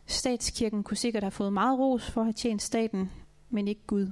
Statskirken 0.06 0.84
kunne 0.84 0.98
sikkert 0.98 1.24
have 1.24 1.32
fået 1.32 1.54
meget 1.54 1.80
ros 1.80 2.12
for 2.12 2.22
at 2.22 2.26
have 2.26 2.34
tjent 2.34 2.62
staten, 2.62 3.12
men 3.50 3.68
ikke 3.68 3.82
Gud. 3.88 4.12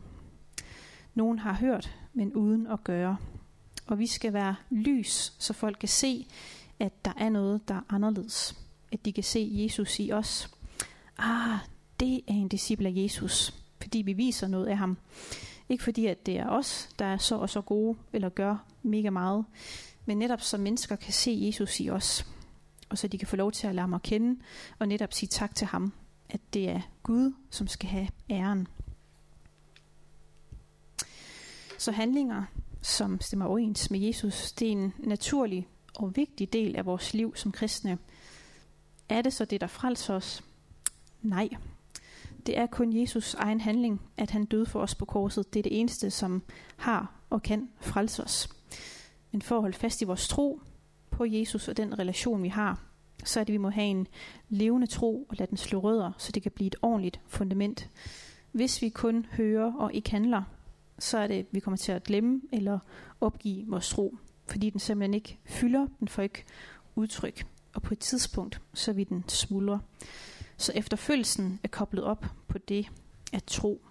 Nogen 1.14 1.40
har 1.40 1.54
hørt, 1.54 1.96
men 2.14 2.34
uden 2.34 2.68
at 2.68 2.84
gøre. 2.84 3.18
Og 3.88 4.00
vi 4.00 4.08
skal 4.08 4.34
være 4.34 4.56
lys, 4.70 5.34
så 5.40 5.54
folk 5.54 5.78
kan 5.80 5.90
se, 5.90 6.28
at 6.80 7.06
der 7.06 7.14
er 7.18 7.30
noget, 7.30 7.68
der 7.68 7.76
er 7.76 7.82
anderledes. 7.90 8.56
At 8.92 9.06
de 9.06 9.14
kan 9.14 9.24
se 9.24 9.50
Jesus 9.52 10.00
i 10.00 10.12
os. 10.12 10.50
Ah, 11.18 11.60
det 12.00 12.16
er 12.16 12.34
en 12.34 12.48
disciple 12.48 12.88
af 12.90 12.94
Jesus, 12.96 13.54
fordi 13.82 14.02
vi 14.02 14.14
viser 14.14 14.48
noget 14.48 14.68
af 14.68 14.78
ham. 14.78 14.98
Ikke 15.70 15.84
fordi, 15.84 16.06
at 16.06 16.26
det 16.26 16.40
er 16.40 16.50
os, 16.50 16.90
der 17.00 17.06
er 17.06 17.18
så 17.18 17.38
og 17.38 17.50
så 17.50 17.62
gode, 17.62 17.98
eller 18.14 18.30
gør 18.30 18.66
mega 18.84 19.10
meget, 19.10 19.46
men 20.06 20.18
netop 20.18 20.42
så 20.42 20.58
mennesker 20.58 20.96
kan 20.96 21.14
se 21.14 21.40
Jesus 21.42 21.80
i 21.80 21.90
os, 21.90 22.28
og 22.90 22.98
så 22.98 23.08
de 23.08 23.18
kan 23.18 23.28
få 23.28 23.36
lov 23.36 23.52
til 23.52 23.68
at 23.68 23.76
lade 23.76 23.84
ham 23.84 23.94
at 23.94 24.02
kende, 24.02 24.42
og 24.80 24.88
netop 24.88 25.14
sige 25.14 25.28
tak 25.28 25.56
til 25.56 25.68
ham, 25.68 25.94
at 26.30 26.42
det 26.54 26.70
er 26.70 26.82
Gud, 27.04 27.34
som 27.50 27.68
skal 27.68 27.90
have 27.90 28.08
æren. 28.30 28.68
Så 31.78 31.92
handlinger, 31.92 32.44
som 32.82 33.22
stemmer 33.22 33.46
overens 33.46 33.92
med 33.92 34.00
Jesus, 34.00 34.52
det 34.52 34.68
er 34.68 34.72
en 34.72 34.94
naturlig 35.00 35.68
og 35.96 36.16
vigtig 36.16 36.54
del 36.54 36.76
af 36.76 36.86
vores 36.86 37.14
liv 37.14 37.36
som 37.36 37.52
kristne. 37.52 37.98
Er 39.10 39.22
det 39.22 39.34
så 39.34 39.46
det, 39.46 39.62
der 39.62 39.68
frelser 39.68 40.14
os? 40.14 40.44
Nej. 41.22 41.50
Det 42.46 42.58
er 42.58 42.66
kun 42.66 43.00
Jesus 43.02 43.34
egen 43.34 43.62
handling, 43.62 44.02
at 44.18 44.32
han 44.32 44.46
døde 44.46 44.66
for 44.66 44.80
os 44.80 44.96
på 44.96 45.06
korset. 45.06 45.54
Det 45.54 45.60
er 45.60 45.64
det 45.64 45.80
eneste, 45.80 46.12
som 46.12 46.44
har 46.78 47.14
og 47.30 47.44
kan 47.44 47.70
frelse 47.82 48.24
os. 48.24 48.50
Men 49.32 49.42
for 49.42 49.56
at 49.56 49.62
holde 49.62 49.78
fast 49.78 50.02
i 50.02 50.06
vores 50.06 50.28
tro 50.28 50.62
på 51.12 51.26
Jesus 51.26 51.68
og 51.68 51.78
den 51.78 52.00
relation, 52.00 52.44
vi 52.44 52.48
har, 52.48 52.84
så 53.24 53.40
er 53.40 53.44
det, 53.44 53.54
vi 53.54 53.58
må 53.58 53.70
have 53.70 53.88
en 53.88 54.08
levende 54.50 54.88
tro 54.88 55.28
og 55.30 55.36
lade 55.38 55.50
den 55.50 55.58
slå 55.58 55.80
rødder, 55.80 56.12
så 56.18 56.32
det 56.32 56.44
kan 56.44 56.52
blive 56.52 56.68
et 56.68 56.76
ordentligt 56.82 57.20
fundament. 57.28 57.90
Hvis 58.52 58.82
vi 58.82 58.90
kun 58.90 59.26
hører 59.32 59.74
og 59.74 59.94
ikke 59.94 60.12
handler, 60.12 60.44
så 61.00 61.18
er 61.18 61.28
det, 61.28 61.36
at 61.36 61.46
vi 61.52 61.60
kommer 61.60 61.78
til 61.78 61.92
at 61.92 62.04
glemme 62.04 62.42
eller 62.52 62.80
opgive 63.22 63.68
vores 63.68 63.90
tro, 63.90 64.18
fordi 64.48 64.70
den 64.70 64.80
simpelthen 64.80 65.14
ikke 65.14 65.38
fylder, 65.46 65.88
den 66.00 66.08
får 66.08 66.22
ikke 66.22 66.44
udtryk, 66.96 67.46
og 67.74 67.82
på 67.82 67.94
et 67.94 68.00
tidspunkt, 68.00 68.62
så 68.74 68.94
vil 68.94 69.10
den 69.10 69.24
smuldre. 69.28 69.80
Så 70.58 70.72
efterfølgelsen 70.76 71.60
er 71.64 71.68
koblet 71.68 72.04
op 72.04 72.26
på 72.48 72.58
det 72.58 72.90
at 73.34 73.44
tro. 73.44 73.82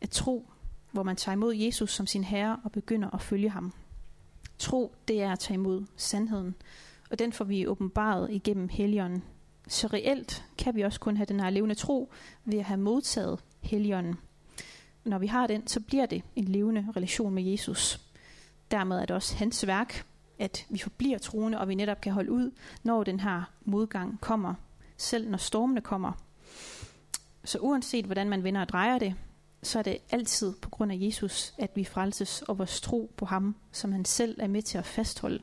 At 0.00 0.10
tro, 0.10 0.50
hvor 0.92 1.02
man 1.02 1.16
tager 1.16 1.36
imod 1.36 1.54
Jesus 1.54 1.92
som 1.92 2.06
sin 2.06 2.24
herre 2.24 2.60
og 2.64 2.72
begynder 2.72 3.10
at 3.10 3.22
følge 3.22 3.50
ham. 3.50 3.72
Tro, 4.58 4.94
det 5.08 5.22
er 5.22 5.32
at 5.32 5.38
tage 5.38 5.54
imod 5.54 5.86
sandheden, 5.96 6.54
og 7.10 7.18
den 7.18 7.32
får 7.32 7.44
vi 7.44 7.66
åbenbaret 7.66 8.30
igennem 8.30 8.68
helligånden. 8.68 9.24
Så 9.68 9.86
reelt 9.86 10.44
kan 10.58 10.74
vi 10.74 10.82
også 10.82 11.00
kun 11.00 11.16
have 11.16 11.26
den 11.26 11.40
her 11.40 11.50
levende 11.50 11.74
tro 11.74 12.12
ved 12.44 12.58
at 12.58 12.64
have 12.64 12.80
modtaget 12.80 13.40
helligånden. 13.60 14.14
Når 15.04 15.18
vi 15.18 15.26
har 15.26 15.46
den, 15.46 15.66
så 15.66 15.80
bliver 15.80 16.06
det 16.06 16.22
en 16.36 16.44
levende 16.44 16.86
relation 16.96 17.34
med 17.34 17.42
Jesus. 17.42 18.00
Dermed 18.70 18.96
er 18.96 19.06
det 19.06 19.16
også 19.16 19.36
hans 19.36 19.66
værk, 19.66 20.06
at 20.38 20.66
vi 20.68 20.78
forbliver 20.78 21.18
troende, 21.18 21.60
og 21.60 21.68
vi 21.68 21.74
netop 21.74 22.00
kan 22.00 22.12
holde 22.12 22.32
ud, 22.32 22.50
når 22.82 23.04
den 23.04 23.20
her 23.20 23.42
modgang 23.64 24.20
kommer 24.20 24.54
selv 24.98 25.30
når 25.30 25.38
stormene 25.38 25.80
kommer. 25.80 26.12
Så 27.44 27.58
uanset 27.58 28.04
hvordan 28.04 28.28
man 28.28 28.44
vender 28.44 28.60
og 28.60 28.68
drejer 28.68 28.98
det, 28.98 29.14
så 29.62 29.78
er 29.78 29.82
det 29.82 29.98
altid 30.10 30.54
på 30.62 30.70
grund 30.70 30.92
af 30.92 30.96
Jesus, 31.00 31.54
at 31.58 31.70
vi 31.74 31.84
frelses 31.84 32.42
og 32.42 32.58
vores 32.58 32.80
tro 32.80 33.12
på 33.16 33.26
ham, 33.26 33.56
som 33.72 33.92
han 33.92 34.04
selv 34.04 34.36
er 34.40 34.48
med 34.48 34.62
til 34.62 34.78
at 34.78 34.86
fastholde. 34.86 35.42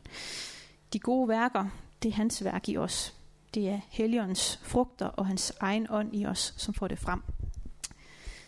De 0.93 0.99
gode 0.99 1.29
værker, 1.29 1.65
det 2.03 2.09
er 2.09 2.13
hans 2.13 2.43
værk 2.43 2.69
i 2.69 2.77
os. 2.77 3.13
Det 3.53 3.69
er 3.69 3.79
Helligåndens 3.89 4.59
frugter 4.63 5.05
og 5.05 5.25
hans 5.25 5.53
egen 5.59 5.87
ånd 5.89 6.15
i 6.15 6.25
os, 6.25 6.53
som 6.57 6.73
får 6.73 6.87
det 6.87 6.99
frem. 6.99 7.21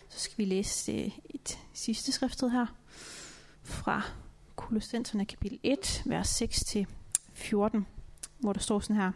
Så 0.09 0.19
skal 0.19 0.37
vi 0.37 0.45
læse 0.45 1.13
et 1.29 1.59
sidste 1.73 2.11
skriftsted 2.11 2.49
her 2.49 2.65
fra 3.63 4.01
Kolossenserne 4.55 5.25
kapitel 5.25 5.59
1, 5.63 6.03
vers 6.05 6.41
6-14, 6.41 7.83
hvor 8.39 8.53
der 8.53 8.59
står 8.59 8.79
sådan 8.79 8.95
her. 8.95 9.11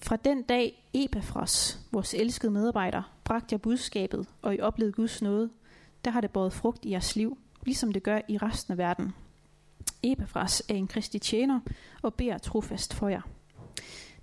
Fra 0.00 0.16
den 0.16 0.42
dag 0.42 0.88
Epafras, 0.92 1.80
vores 1.92 2.14
elskede 2.14 2.52
medarbejder, 2.52 3.02
bragte 3.24 3.52
jeg 3.52 3.60
budskabet, 3.60 4.26
og 4.42 4.54
I 4.54 4.60
oplevede 4.60 4.92
Guds 4.92 5.22
nåde, 5.22 5.50
der 6.04 6.10
har 6.10 6.20
det 6.20 6.30
båret 6.30 6.52
frugt 6.52 6.84
i 6.84 6.90
jeres 6.90 7.16
liv, 7.16 7.38
ligesom 7.62 7.92
det 7.92 8.02
gør 8.02 8.20
i 8.28 8.38
resten 8.38 8.72
af 8.72 8.78
verden. 8.78 9.12
Epafras 10.02 10.62
er 10.68 10.74
en 10.74 10.86
kristi 10.86 11.18
tjener 11.18 11.60
og 12.02 12.14
beder 12.14 12.38
trofast 12.38 12.94
for 12.94 13.08
jer. 13.08 13.20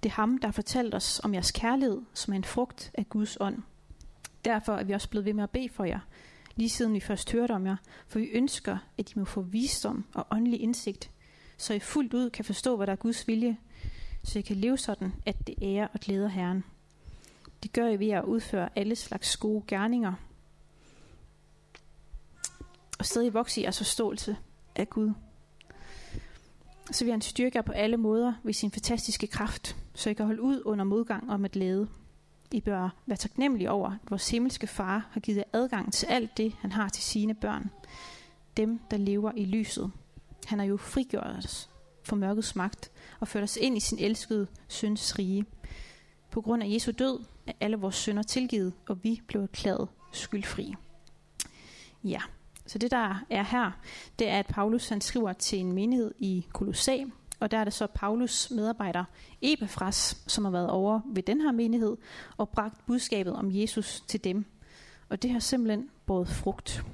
Det 0.04 0.10
er 0.10 0.14
ham, 0.14 0.38
der 0.38 0.48
har 0.48 0.52
fortalt 0.52 0.96
os 0.96 1.22
om 1.24 1.34
jeres 1.34 1.52
kærlighed, 1.52 2.02
som 2.14 2.34
er 2.34 2.38
en 2.38 2.44
frugt 2.44 2.92
af 2.94 3.10
Guds 3.10 3.38
ånd. 3.40 3.64
Derfor 4.46 4.74
er 4.74 4.84
vi 4.84 4.94
også 4.94 5.10
blevet 5.10 5.26
ved 5.26 5.34
med 5.34 5.44
at 5.44 5.50
bede 5.50 5.70
for 5.70 5.84
jer, 5.84 6.00
lige 6.56 6.70
siden 6.70 6.94
vi 6.94 7.00
først 7.00 7.32
hørte 7.32 7.52
om 7.52 7.66
jer, 7.68 7.76
for 8.08 8.20
vi 8.20 8.26
ønsker, 8.26 8.78
at 8.98 9.12
I 9.12 9.20
må 9.20 9.26
få 9.26 9.42
visdom 9.42 10.06
og 10.14 10.28
åndelig 10.32 10.62
indsigt, 10.62 11.12
så 11.58 11.74
I 11.74 11.80
fuldt 11.80 12.14
ud 12.14 12.30
kan 12.30 12.46
forstå, 12.46 12.76
hvad 12.76 12.88
der 12.88 12.94
er 12.94 12.98
Guds 12.98 13.28
vilje, 13.28 13.58
så 14.26 14.40
I 14.40 14.42
kan 14.42 14.56
leve 14.56 14.78
sådan, 14.78 15.14
at 15.26 15.48
det 15.48 15.56
ærer 15.62 15.88
og 15.94 16.00
glæder 16.00 16.28
Herren. 16.28 16.64
Det 17.64 17.74
gør 17.74 17.88
I 17.88 18.00
ved 18.00 18.10
at 18.10 18.24
udføre 18.24 18.70
alle 18.76 18.96
slags 18.96 19.38
gode 19.38 19.64
gerninger, 19.68 20.14
og 23.00 23.06
stadig 23.06 23.34
vokse 23.34 23.62
i 23.62 23.64
jeres 23.64 23.78
forståelse 23.78 24.38
af 24.76 24.90
Gud. 24.90 25.14
Så 26.92 27.06
vil 27.06 27.12
han 27.12 27.22
styrke 27.22 27.58
jer 27.58 27.62
på 27.62 27.72
alle 27.72 27.98
måder 27.98 28.34
ved 28.44 28.54
sin 28.54 28.72
fantastiske 28.72 29.28
kraft, 29.28 29.76
så 29.94 30.10
I 30.10 30.14
kan 30.14 30.26
holde 30.26 30.42
ud 30.42 30.62
under 30.66 30.86
modgang 30.86 31.32
og 31.32 31.40
med 31.40 31.50
glæde. 31.50 31.88
I 32.52 32.62
bør 32.62 32.90
være 33.06 33.18
taknemmelige 33.18 33.72
over, 33.72 33.92
at 33.92 33.98
vores 34.10 34.30
himmelske 34.30 34.68
far 34.68 35.08
har 35.12 35.20
givet 35.20 35.38
jer 35.38 35.44
adgang 35.54 35.94
til 35.94 36.06
alt 36.06 36.38
det, 36.38 36.54
han 36.60 36.72
har 36.72 36.90
til 36.90 37.04
sine 37.04 37.34
børn. 37.34 37.70
Dem, 38.58 38.80
der 38.92 38.98
lever 38.98 39.32
i 39.36 39.46
lyset. 39.46 39.92
Han 40.46 40.60
har 40.60 40.66
jo 40.66 40.78
frigjort 40.78 41.36
os 41.38 41.70
for 42.06 42.16
mørkets 42.16 42.56
magt 42.56 42.92
og 43.20 43.28
ført 43.28 43.44
os 43.44 43.58
ind 43.58 43.78
i 43.78 43.80
sin 43.80 44.00
elskede 44.00 44.48
søns 44.68 45.20
rige. 45.20 45.46
På 46.32 46.42
grund 46.42 46.64
af 46.64 46.68
Jesu 46.70 46.92
død 46.92 47.20
er 47.48 47.54
alle 47.60 47.78
vores 47.78 47.96
synder 47.96 48.24
tilgivet, 48.24 48.74
og 48.90 49.04
vi 49.04 49.22
blev 49.28 49.42
erklæret 49.42 49.88
skyldfri. 50.12 50.76
Ja, 52.04 52.22
så 52.66 52.78
det 52.78 52.92
der 52.92 53.26
er 53.30 53.44
her, 53.44 53.72
det 54.20 54.30
er, 54.30 54.40
at 54.40 54.48
Paulus 54.48 54.90
han 54.90 55.02
skriver 55.02 55.34
til 55.34 55.60
en 55.60 55.72
menighed 55.72 56.12
i 56.20 56.46
Kolossæ, 56.54 57.04
og 57.40 57.52
der 57.52 57.58
er 57.58 57.64
det 57.64 57.74
så 57.74 57.88
Paulus 57.88 58.52
medarbejder 58.52 59.04
Epafras, 59.42 60.24
som 60.28 60.46
har 60.46 60.52
været 60.52 60.70
over 60.70 61.00
ved 61.06 61.24
den 61.24 61.42
her 61.42 61.52
menighed 61.52 61.98
og 62.38 62.50
bragt 62.50 62.86
budskabet 62.86 63.34
om 63.34 63.50
Jesus 63.52 64.04
til 64.08 64.24
dem. 64.24 64.46
Og 65.10 65.22
det 65.22 65.32
har 65.32 65.40
simpelthen 65.40 65.90
båret 66.06 66.28
frugt. 66.28 66.86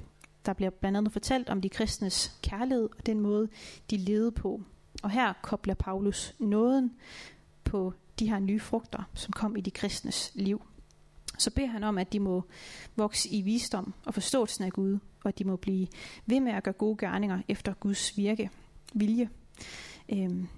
Der 0.46 0.52
bliver 0.52 0.70
blandt 0.70 0.98
andet 0.98 1.12
fortalt 1.12 1.48
om 1.48 1.60
de 1.60 1.68
kristnes 1.68 2.38
kærlighed 2.42 2.88
og 2.98 3.06
den 3.06 3.20
måde, 3.20 3.48
de 3.90 3.96
levede 3.96 4.32
på. 4.32 4.62
Og 5.02 5.10
her 5.10 5.32
kobler 5.42 5.74
Paulus 5.74 6.34
nåden 6.38 6.92
på 7.64 7.94
de 8.18 8.28
her 8.28 8.38
nye 8.38 8.60
frugter, 8.60 9.02
som 9.14 9.32
kom 9.32 9.56
i 9.56 9.60
de 9.60 9.70
kristnes 9.70 10.32
liv. 10.34 10.62
Så 11.38 11.50
beder 11.50 11.68
han 11.68 11.84
om, 11.84 11.98
at 11.98 12.12
de 12.12 12.20
må 12.20 12.44
vokse 12.96 13.28
i 13.28 13.42
visdom 13.42 13.94
og 14.06 14.14
forståelsen 14.14 14.64
af 14.64 14.72
Gud, 14.72 14.98
og 15.24 15.28
at 15.28 15.38
de 15.38 15.44
må 15.44 15.56
blive 15.56 15.86
ved 16.26 16.40
med 16.40 16.52
at 16.52 16.62
gøre 16.62 16.74
gode 16.74 16.96
gerninger 16.96 17.42
efter 17.48 17.74
Guds 17.74 18.16
virke, 18.16 18.50
vilje. 18.94 19.30
Øhm, 20.08 20.48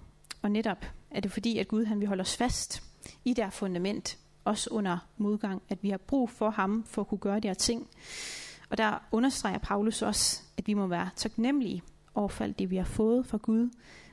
og 0.43 0.51
netop 0.51 0.87
er 1.11 1.21
det 1.21 1.33
fordi, 1.33 1.59
at 1.59 1.69
Gud 1.69 1.85
han 1.85 2.01
vil 2.01 2.09
holde 2.09 2.21
os 2.21 2.37
fast 2.37 2.83
i 3.25 3.35
der 3.35 3.51
fundament, 3.51 4.19
også 4.45 4.71
under 4.71 4.99
modgang, 5.17 5.63
at 5.69 5.83
vi 5.83 5.91
har 5.91 5.99
brug 5.99 6.31
for 6.31 6.51
ham 6.51 6.85
for 6.87 7.03
at 7.03 7.09
kunne 7.09 7.19
gøre 7.19 7.41
de 7.41 7.49
her 7.49 7.55
ting. 7.55 7.89
Og 8.71 8.79
der 8.79 8.99
understreger 9.13 9.59
Paulus 9.59 10.03
også, 10.03 10.43
at 10.57 10.67
vi 10.67 10.75
må 10.75 10.87
være 10.87 11.11
taknemmelige 11.17 11.83
over 12.15 12.29
for 12.29 12.45
alt 12.45 12.59
det, 12.59 12.71
vi 12.71 12.77
har 12.77 12.85
fået 12.85 13.27
fra 13.27 13.39
Gud, 13.39 13.71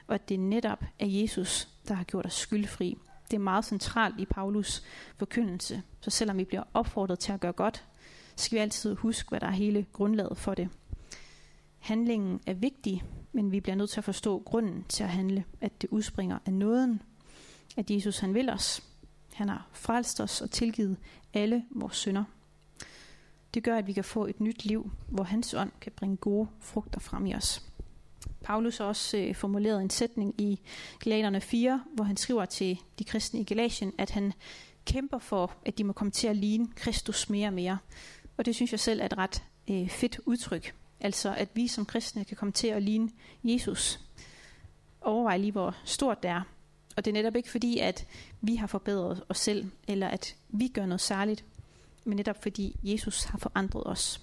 og 0.08 0.16
at 0.16 0.30
det 0.30 0.40
netop 0.40 0.84
er 1.00 1.06
Jesus, 1.06 1.68
der 1.88 1.94
har 1.94 2.04
gjort 2.04 2.26
os 2.26 2.34
skyldfri. 2.34 2.98
Det 3.32 3.38
er 3.38 3.42
meget 3.42 3.66
centralt 3.66 4.20
i 4.20 4.26
Paulus 4.26 4.84
forkyndelse. 5.18 5.82
Så 6.02 6.10
selvom 6.10 6.38
vi 6.38 6.44
bliver 6.44 6.64
opfordret 6.74 7.20
til 7.20 7.32
at 7.32 7.40
gøre 7.40 7.52
godt, 7.52 7.86
skal 8.36 8.56
vi 8.56 8.62
altid 8.62 8.96
huske, 8.96 9.30
hvad 9.30 9.40
der 9.40 9.48
er 9.48 9.52
hele 9.52 9.86
grundlaget 9.94 10.38
for 10.38 10.54
det. 10.54 10.70
Handlingen 11.80 12.42
er 12.46 12.54
vigtig, 12.54 13.04
men 13.32 13.52
vi 13.52 13.60
bliver 13.60 13.76
nødt 13.76 13.90
til 13.90 14.00
at 14.00 14.04
forstå 14.04 14.40
grunden 14.40 14.86
til 14.90 15.04
at 15.04 15.10
handle, 15.10 15.44
at 15.62 15.82
det 15.82 15.90
udspringer 15.90 16.38
af 16.46 16.54
nåden, 16.54 17.02
at 17.78 17.92
Jesus 17.92 18.20
han 18.20 18.34
vil 18.34 18.50
os. 18.50 18.84
Han 19.34 19.50
har 19.50 19.68
frelst 19.74 20.22
os 20.22 20.42
og 20.42 20.52
tilgivet 20.52 20.98
alle 21.34 21.66
vores 21.72 21.96
synder. 21.96 22.24
Det 23.54 23.64
gør, 23.64 23.78
at 23.78 23.88
vi 23.88 23.94
kan 23.94 24.04
få 24.04 24.26
et 24.26 24.40
nyt 24.40 24.66
liv, 24.66 24.92
hvor 25.08 25.24
hans 25.24 25.54
ånd 25.54 25.72
kan 25.82 25.92
bringe 25.96 26.18
gode 26.18 26.48
frugter 26.60 27.00
frem 27.00 27.26
i 27.26 27.36
os. 27.36 27.71
Paulus 28.44 28.78
har 28.78 28.86
også 28.86 29.18
øh, 29.18 29.36
formuleret 29.36 29.82
en 29.82 29.90
sætning 29.90 30.42
i 30.42 30.60
Galaterne 31.00 31.42
4, 31.42 31.84
hvor 31.94 32.04
han 32.04 32.18
skriver 32.18 32.46
til 32.46 32.80
de 33.00 33.04
kristne 33.04 33.40
i 33.40 33.44
Galatien, 33.44 33.94
at 33.98 34.10
han 34.10 34.34
kæmper 34.86 35.20
for, 35.20 35.54
at 35.66 35.78
de 35.78 35.84
må 35.84 35.94
komme 35.94 36.12
til 36.12 36.28
at 36.28 36.36
ligne 36.36 36.68
Kristus 36.76 37.30
mere 37.30 37.48
og 37.48 37.54
mere. 37.54 37.78
Og 38.38 38.46
det 38.46 38.56
synes 38.56 38.72
jeg 38.72 38.80
selv 38.80 39.02
er 39.02 39.06
et 39.06 39.18
ret 39.18 39.44
øh, 39.70 39.90
fedt 39.90 40.20
udtryk, 40.26 40.74
Altså 41.02 41.36
at 41.38 41.50
vi 41.54 41.68
som 41.68 41.86
kristne 41.86 42.26
kan 42.26 42.38
komme 42.38 42.52
til 42.52 42.68
at 42.68 42.84
ligne 42.84 43.10
Jesus. 43.44 44.00
Overvej 45.02 45.38
lige, 45.38 45.52
hvor 45.52 45.76
stort 45.86 46.24
det 46.24 46.32
er. 46.32 46.42
Og 46.98 47.06
det 47.06 47.12
er 47.12 47.14
netop 47.14 47.36
ikke 47.36 47.52
fordi, 47.52 47.78
at 47.78 48.08
vi 48.42 48.56
har 48.56 48.68
forbedret 48.68 49.24
os 49.30 49.38
selv, 49.38 49.72
eller 49.88 50.08
at 50.08 50.36
vi 50.50 50.68
gør 50.68 50.86
noget 50.86 51.02
særligt, 51.02 51.46
men 52.04 52.16
netop 52.16 52.42
fordi 52.42 52.76
Jesus 52.84 53.24
har 53.24 53.38
forandret 53.38 53.84
os. 53.88 54.22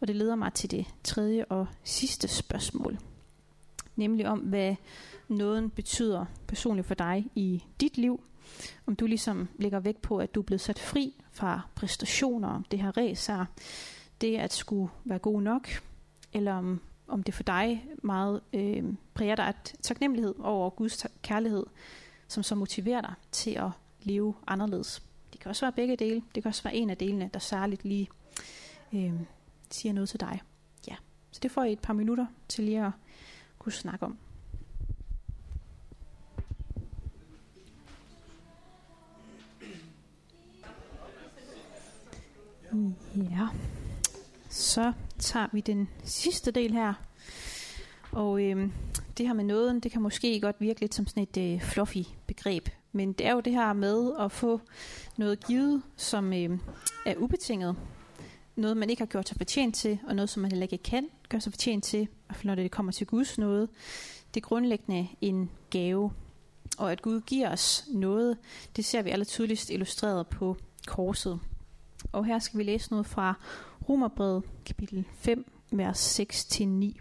Og 0.00 0.08
det 0.08 0.16
leder 0.16 0.34
mig 0.34 0.52
til 0.52 0.70
det 0.70 0.86
tredje 1.04 1.44
og 1.44 1.66
sidste 1.84 2.28
spørgsmål. 2.28 2.98
Nemlig 3.96 4.28
om, 4.28 4.38
hvad 4.38 4.76
noget 5.28 5.72
betyder 5.72 6.24
personligt 6.46 6.86
for 6.86 6.94
dig 6.94 7.26
i 7.34 7.64
dit 7.80 7.98
liv. 7.98 8.20
Om 8.86 8.96
du 8.96 9.06
ligesom 9.06 9.48
lægger 9.58 9.80
vægt 9.80 10.02
på, 10.02 10.18
at 10.18 10.34
du 10.34 10.40
er 10.40 10.44
blevet 10.44 10.60
sat 10.60 10.78
fri 10.78 11.14
fra 11.32 11.60
præstationer, 11.74 12.62
det 12.70 12.78
her 12.78 12.96
ræs 12.96 13.26
her, 13.26 13.44
det 14.20 14.36
at 14.36 14.52
skulle 14.52 14.92
være 15.04 15.18
god 15.18 15.42
nok, 15.42 15.68
eller 16.32 16.54
om, 16.54 16.80
om 17.08 17.22
det 17.22 17.34
for 17.34 17.42
dig 17.42 17.86
meget 18.02 18.40
øh, 18.52 18.84
præger 19.14 19.36
dig 19.36 19.46
at 19.46 19.74
taknemmelighed 19.82 20.34
over 20.38 20.70
Guds 20.70 21.06
kærlighed, 21.22 21.66
som 22.28 22.42
så 22.42 22.54
motiverer 22.54 23.00
dig 23.00 23.14
til 23.32 23.50
at 23.50 23.70
leve 24.02 24.34
anderledes. 24.46 25.02
Det 25.32 25.40
kan 25.40 25.48
også 25.48 25.66
være 25.66 25.72
begge 25.72 25.96
dele. 25.96 26.22
Det 26.34 26.42
kan 26.42 26.48
også 26.48 26.62
være 26.62 26.74
en 26.74 26.90
af 26.90 26.96
delene, 26.96 27.30
der 27.34 27.38
særligt 27.38 27.84
lige 27.84 28.08
øh, 28.92 29.12
siger 29.70 29.92
noget 29.92 30.08
til 30.08 30.20
dig. 30.20 30.42
Ja, 30.88 30.96
så 31.30 31.40
det 31.42 31.50
får 31.50 31.64
I 31.64 31.72
et 31.72 31.80
par 31.80 31.92
minutter 31.92 32.26
til 32.48 32.64
lige 32.64 32.84
at 32.84 32.92
kunne 33.64 33.72
snakke 33.72 34.06
om. 34.06 34.18
Ja, 43.16 43.48
så 44.50 44.92
tager 45.18 45.46
vi 45.52 45.60
den 45.60 45.88
sidste 46.04 46.50
del 46.50 46.72
her. 46.72 46.94
Og 48.12 48.42
øh, 48.42 48.68
det 49.18 49.26
her 49.26 49.34
med 49.34 49.44
nåden, 49.44 49.80
det 49.80 49.92
kan 49.92 50.02
måske 50.02 50.40
godt 50.40 50.56
virke 50.60 50.80
lidt 50.80 50.94
som 50.94 51.06
sådan 51.06 51.22
et 51.22 51.54
øh, 51.54 51.60
fluffy 51.60 52.02
begreb. 52.26 52.68
Men 52.92 53.12
det 53.12 53.26
er 53.26 53.32
jo 53.32 53.40
det 53.40 53.52
her 53.52 53.72
med 53.72 54.12
at 54.20 54.32
få 54.32 54.60
noget 55.16 55.46
givet, 55.46 55.82
som 55.96 56.32
øh, 56.32 56.58
er 57.06 57.16
ubetinget. 57.16 57.76
Noget, 58.56 58.76
man 58.76 58.90
ikke 58.90 59.00
har 59.00 59.06
gjort 59.06 59.28
sig 59.28 59.36
fortjent 59.36 59.74
til, 59.74 59.98
og 60.08 60.16
noget, 60.16 60.28
som 60.28 60.42
man 60.42 60.50
heller 60.50 60.66
ikke 60.72 60.78
kan 60.78 61.08
gør 61.28 61.38
sig 61.38 61.52
fortjent 61.52 61.84
til, 61.84 62.08
når 62.44 62.54
det 62.54 62.70
kommer 62.70 62.92
til 62.92 63.06
Guds 63.06 63.38
noget. 63.38 63.68
Det 64.34 64.40
er 64.40 64.46
grundlæggende 64.46 65.08
en 65.20 65.50
gave. 65.70 66.12
Og 66.78 66.92
at 66.92 67.02
Gud 67.02 67.20
giver 67.20 67.52
os 67.52 67.84
noget, 67.88 68.38
det 68.76 68.84
ser 68.84 69.02
vi 69.02 69.10
aller 69.10 69.24
tydeligst 69.24 69.70
illustreret 69.70 70.26
på 70.26 70.56
korset. 70.86 71.40
Og 72.12 72.24
her 72.24 72.38
skal 72.38 72.58
vi 72.58 72.64
læse 72.64 72.90
noget 72.90 73.06
fra 73.06 73.34
Romerbrevet 73.88 74.42
kapitel 74.64 75.04
5, 75.12 75.50
vers 75.70 76.20
6-9. 76.20 77.00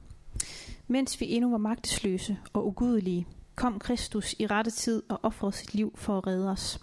Mens 0.88 1.22
vi 1.22 1.32
endnu 1.32 1.52
var 1.52 1.58
magtesløse 1.58 2.38
og 2.54 2.68
ugudelige, 2.68 3.28
kom 3.56 3.80
Kristus 3.80 4.36
i 4.40 4.48
rette 4.48 4.72
tid 4.72 5.04
og 5.10 5.20
offrede 5.24 5.52
sit 5.52 5.74
liv 5.74 5.94
for 5.96 6.18
at 6.18 6.28
redde 6.28 6.50
os. 6.50 6.80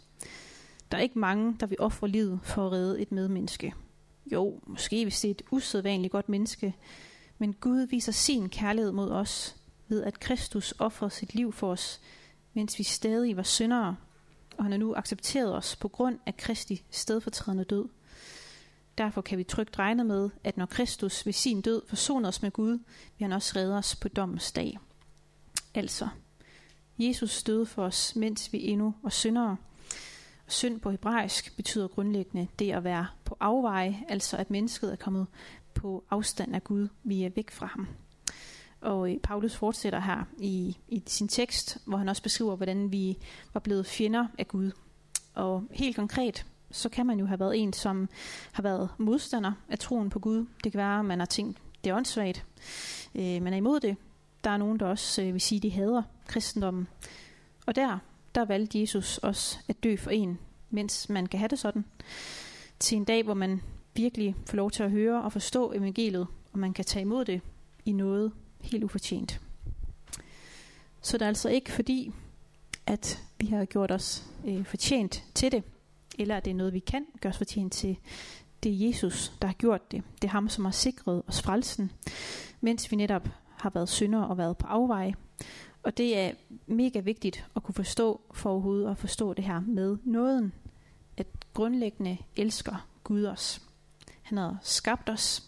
Der 0.90 0.98
er 0.98 1.03
ikke 1.03 1.18
mange, 1.18 1.57
der 1.61 1.66
vil 1.66 1.81
ofre 1.81 2.09
livet 2.09 2.40
for 2.42 2.66
at 2.66 2.72
redde 2.72 3.00
et 3.00 3.12
medmenneske. 3.12 3.74
Jo, 4.33 4.61
måske 4.66 5.05
hvis 5.05 5.20
det 5.20 5.29
er 5.29 5.35
et 5.35 5.42
usædvanligt 5.50 6.12
godt 6.12 6.29
menneske, 6.29 6.74
men 7.40 7.53
Gud 7.53 7.87
viser 7.87 8.12
sin 8.12 8.48
kærlighed 8.48 8.92
mod 8.92 9.11
os 9.11 9.57
ved 9.88 10.03
at 10.03 10.20
Kristus 10.20 10.74
offrede 10.79 11.11
sit 11.11 11.35
liv 11.35 11.53
for 11.53 11.72
os, 11.72 12.00
mens 12.55 12.79
vi 12.79 12.85
stadig 12.85 13.37
var 13.37 13.42
syndere, 13.42 13.96
og 14.57 14.64
han 14.64 14.72
har 14.72 14.79
nu 14.79 14.94
accepteret 14.94 15.55
os 15.57 15.76
på 15.76 15.88
grund 15.88 16.18
af 16.26 16.37
Kristi 16.37 16.85
stedfortrædende 16.90 17.64
død. 17.64 17.88
Derfor 18.98 19.20
kan 19.20 19.38
vi 19.38 19.44
trygt 19.44 19.79
regne 19.79 20.05
med, 20.05 20.31
at 20.44 20.57
når 20.57 20.66
Kristus 20.66 21.26
ved 21.26 21.33
sin 21.33 21.61
død 21.61 21.83
forsoner 21.88 22.29
os 22.29 22.42
med 22.42 22.50
Gud, 22.50 22.70
vil 22.70 23.24
han 23.24 23.33
også 23.33 23.53
redde 23.57 23.76
os 23.76 23.96
på 23.96 24.09
dommens 24.09 24.53
dag. 24.53 24.79
Altså, 25.74 26.09
Jesus 26.98 27.42
døde 27.42 27.66
for 27.66 27.85
os, 27.85 28.16
mens 28.16 28.53
vi 28.53 28.66
endnu 28.68 28.94
var 29.03 29.11
syndere. 29.11 29.57
Synd 30.46 30.81
på 30.81 30.90
hebraisk 30.90 31.57
betyder 31.57 31.88
grundlæggende 31.88 32.48
det 32.59 32.72
at 32.72 32.85
være 32.85 33.07
på 33.24 33.37
afveje, 33.40 34.05
altså 34.09 34.37
at 34.37 34.50
mennesket 34.50 34.92
er 34.92 34.96
kommet 34.96 35.26
på 35.81 36.05
afstand 36.11 36.55
af 36.55 36.64
Gud. 36.64 36.88
Vi 37.03 37.23
er 37.23 37.31
væk 37.37 37.51
fra 37.51 37.66
ham. 37.66 37.88
Og 38.81 39.11
øh, 39.11 39.21
Paulus 39.23 39.57
fortsætter 39.57 40.01
her 40.01 40.25
i, 40.38 40.77
i 40.88 41.03
sin 41.07 41.29
tekst, 41.29 41.79
hvor 41.85 41.97
han 41.97 42.09
også 42.09 42.23
beskriver, 42.23 42.57
hvordan 42.57 42.93
vi 42.93 43.19
var 43.55 43.61
blevet 43.61 43.87
fjender 43.87 44.27
af 44.38 44.49
Gud. 44.49 44.71
Og 45.35 45.64
helt 45.71 45.97
konkret, 45.97 46.47
så 46.71 46.88
kan 46.88 47.07
man 47.07 47.19
jo 47.19 47.27
have 47.27 47.40
været 47.40 47.59
en, 47.59 47.73
som 47.73 48.09
har 48.53 48.62
været 48.62 48.88
modstander 48.99 49.53
af 49.69 49.79
troen 49.79 50.11
på 50.11 50.19
Gud. 50.19 50.47
Det 50.64 50.73
kan 50.73 50.79
være, 50.79 50.99
at 50.99 51.05
man 51.05 51.19
har 51.19 51.27
tænkt, 51.27 51.59
det 51.85 51.90
er 51.90 51.97
åndssvagt. 51.97 52.47
Øh, 53.14 53.43
man 53.43 53.53
er 53.53 53.57
imod 53.57 53.81
det. 53.81 53.97
Der 54.45 54.51
er 54.51 54.57
nogen, 54.57 54.81
der 54.81 54.87
også 54.87 55.23
øh, 55.23 55.33
vil 55.33 55.40
sige, 55.40 55.61
de 55.61 55.71
hader 55.71 56.03
kristendommen. 56.27 56.88
Og 57.66 57.75
der, 57.75 57.99
der 58.35 58.45
valgte 58.45 58.81
Jesus 58.81 59.19
også 59.19 59.59
at 59.69 59.83
dø 59.83 59.97
for 59.97 60.11
en, 60.11 60.38
mens 60.71 61.09
man 61.09 61.27
kan 61.27 61.38
have 61.38 61.49
det 61.49 61.59
sådan. 61.59 61.85
Til 62.79 62.97
en 62.97 63.05
dag, 63.05 63.23
hvor 63.23 63.35
man 63.35 63.61
virkelig 63.94 64.35
få 64.46 64.57
lov 64.57 64.70
til 64.70 64.83
at 64.83 64.90
høre 64.90 65.22
og 65.22 65.33
forstå 65.33 65.72
evangeliet, 65.72 66.26
og 66.53 66.59
man 66.59 66.72
kan 66.72 66.85
tage 66.85 67.03
imod 67.03 67.24
det 67.24 67.40
i 67.85 67.92
noget 67.92 68.33
helt 68.61 68.85
ufortjent. 68.85 69.40
Så 71.00 71.18
det 71.18 71.22
er 71.22 71.29
altså 71.29 71.48
ikke 71.48 71.72
fordi, 71.72 72.12
at 72.87 73.22
vi 73.38 73.46
har 73.46 73.64
gjort 73.64 73.90
os 73.90 74.24
øh, 74.46 74.64
fortjent 74.64 75.24
til 75.35 75.53
det, 75.53 75.62
eller 76.18 76.37
at 76.37 76.44
det 76.44 76.50
er 76.50 76.55
noget, 76.55 76.72
vi 76.72 76.79
kan 76.79 77.07
gøre 77.20 77.31
os 77.31 77.38
fortjent 77.38 77.72
til. 77.72 77.96
Det 78.62 78.72
er 78.72 78.87
Jesus, 78.88 79.33
der 79.42 79.46
har 79.48 79.55
gjort 79.55 79.92
det. 79.92 80.03
Det 80.22 80.29
er 80.29 80.33
ham, 80.33 80.48
som 80.48 80.64
har 80.64 80.72
sikret 80.72 81.22
os 81.26 81.42
frelsen, 81.42 81.92
mens 82.61 82.90
vi 82.90 82.96
netop 82.96 83.29
har 83.46 83.70
været 83.70 83.88
syndere 83.88 84.26
og 84.26 84.38
været 84.38 84.57
på 84.57 84.66
afveje. 84.66 85.14
Og 85.83 85.96
det 85.96 86.18
er 86.18 86.33
mega 86.66 87.00
vigtigt 87.00 87.46
at 87.57 87.62
kunne 87.62 87.74
forstå 87.74 88.20
for 88.33 88.50
overhovedet 88.50 88.90
at 88.90 88.98
forstå 88.98 89.35
det 89.35 89.44
her 89.44 89.61
med 89.61 89.96
nåden. 90.05 90.53
At 91.16 91.26
grundlæggende 91.55 92.18
elsker 92.37 92.87
Gud 93.05 93.24
os. 93.24 93.69
Han 94.31 94.38
har 94.38 94.59
skabt 94.62 95.09
os, 95.09 95.43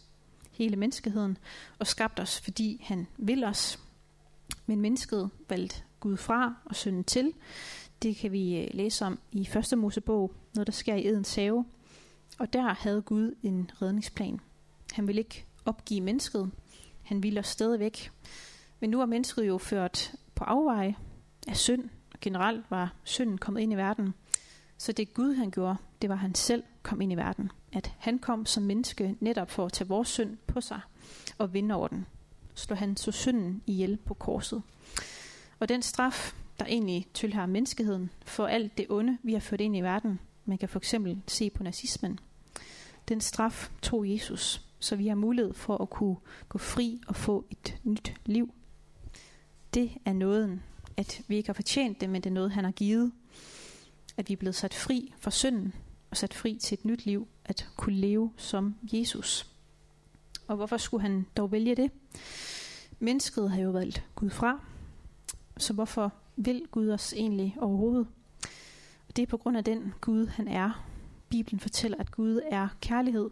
hele 0.51 0.77
menneskeheden, 0.77 1.39
og 1.79 1.87
skabt 1.87 2.21
os, 2.21 2.41
fordi 2.41 2.85
han 2.85 3.07
vil 3.17 3.45
os. 3.45 3.79
Men 4.67 4.81
mennesket 4.81 5.31
valgte 5.49 5.83
Gud 6.01 6.17
fra 6.17 6.55
og 6.65 6.77
synden 6.77 7.05
til. 7.05 7.33
Det 8.03 8.17
kan 8.17 8.33
vi 8.33 8.57
øh, 8.57 8.69
læse 8.75 9.05
om 9.05 9.19
i 9.33 9.47
første 9.47 9.77
Mosebog, 9.77 10.35
noget 10.55 10.67
der 10.67 10.73
sker 10.73 10.95
i 10.95 11.07
Edens 11.07 11.35
have. 11.35 11.65
Og 12.39 12.53
der 12.53 12.75
havde 12.75 13.03
Gud 13.03 13.35
en 13.43 13.71
redningsplan. 13.83 14.41
Han 14.93 15.07
ville 15.07 15.21
ikke 15.21 15.45
opgive 15.65 16.01
mennesket. 16.01 16.51
Han 17.03 17.23
ville 17.23 17.41
os 17.41 17.49
stadigvæk. 17.49 18.11
Men 18.81 18.91
nu 18.91 19.01
er 19.01 19.07
mennesket 19.07 19.49
jo 19.49 19.59
ført 19.59 20.13
på 20.35 20.45
afveje 20.45 20.97
af 21.49 21.57
synd. 21.57 21.89
Generelt 22.21 22.71
var 22.71 22.95
synden 23.05 23.39
kommet 23.39 23.61
ind 23.61 23.73
i 23.73 23.77
verden. 23.77 24.15
Så 24.83 24.93
det 24.93 25.15
Gud 25.15 25.35
han 25.35 25.51
gjorde, 25.51 25.77
det 26.03 26.11
var 26.11 26.17
han 26.17 26.35
selv 26.35 26.63
kom 26.83 27.01
ind 27.01 27.13
i 27.13 27.15
verden. 27.15 27.51
At 27.73 27.95
han 27.99 28.19
kom 28.19 28.47
som 28.47 28.63
menneske 28.63 29.17
netop 29.21 29.51
for 29.51 29.67
at 29.67 29.73
tage 29.73 29.89
vores 29.89 30.09
synd 30.09 30.37
på 30.47 30.61
sig 30.61 30.81
og 31.39 31.53
vinde 31.53 31.75
over 31.75 31.89
den. 31.89 32.07
Slå 32.55 32.77
han 32.77 32.97
så 32.97 33.13
synden 33.13 33.63
ihjel 33.67 33.97
på 33.97 34.15
korset. 34.15 34.63
Og 35.59 35.69
den 35.69 35.83
straf, 35.83 36.35
der 36.59 36.67
egentlig 36.67 37.07
tilhører 37.15 37.47
menneskeheden 37.47 38.11
for 38.25 38.47
alt 38.47 38.79
det 38.79 38.87
onde, 38.89 39.19
vi 39.23 39.33
har 39.33 39.41
ført 39.41 39.61
ind 39.61 39.77
i 39.77 39.81
verden. 39.81 40.21
Man 40.45 40.59
kan 40.59 40.69
for 40.69 40.79
eksempel 40.79 41.23
se 41.27 41.51
på 41.51 41.63
nazismen. 41.63 42.21
Den 43.09 43.21
straf 43.21 43.71
tog 43.83 44.11
Jesus, 44.11 44.67
så 44.79 44.97
vi 44.97 45.07
har 45.07 45.15
mulighed 45.15 45.55
for 45.55 45.79
at 45.79 45.91
kunne 45.91 46.17
gå 46.49 46.59
fri 46.59 47.01
og 47.07 47.17
få 47.17 47.45
et 47.51 47.77
nyt 47.85 48.15
liv. 48.25 48.55
Det 49.75 49.93
er 50.05 50.13
nåden, 50.13 50.63
at 50.97 51.23
vi 51.29 51.37
ikke 51.37 51.49
har 51.49 51.55
fortjent 51.55 52.01
det, 52.01 52.11
men 52.11 52.23
det 52.23 52.31
er 52.31 52.35
noget, 52.35 52.53
han 52.53 52.65
har 52.65 52.73
givet. 52.73 53.13
At 54.17 54.29
vi 54.29 54.33
er 54.33 54.37
blevet 54.37 54.55
sat 54.55 54.75
fri 54.75 55.15
fra 55.19 55.31
synden 55.31 55.75
og 56.11 56.17
sat 56.17 56.35
fri 56.35 56.59
til 56.59 56.79
et 56.79 56.85
nyt 56.85 57.07
liv, 57.07 57.29
at 57.45 57.69
kunne 57.77 57.97
leve 57.97 58.33
som 58.37 58.75
Jesus. 58.83 59.47
Og 60.47 60.57
hvorfor 60.57 60.77
skulle 60.77 61.03
han 61.03 61.27
dog 61.37 61.53
vælge 61.53 61.77
det? 61.77 61.91
Mennesket 62.99 63.51
har 63.51 63.61
jo 63.61 63.71
valgt 63.71 64.05
Gud 64.15 64.31
fra, 64.31 64.61
så 65.57 65.73
hvorfor 65.73 66.13
vil 66.37 66.63
Gud 66.71 66.91
os 66.91 67.13
egentlig 67.13 67.57
overhovedet? 67.61 68.07
Og 69.09 69.17
det 69.17 69.23
er 69.23 69.27
på 69.27 69.37
grund 69.37 69.57
af 69.57 69.65
den 69.65 69.95
Gud, 70.01 70.27
han 70.27 70.49
er. 70.49 70.87
Bibelen 71.29 71.61
fortæller, 71.61 71.99
at 71.99 72.11
Gud 72.11 72.41
er 72.51 72.69
kærlighed, 72.81 73.31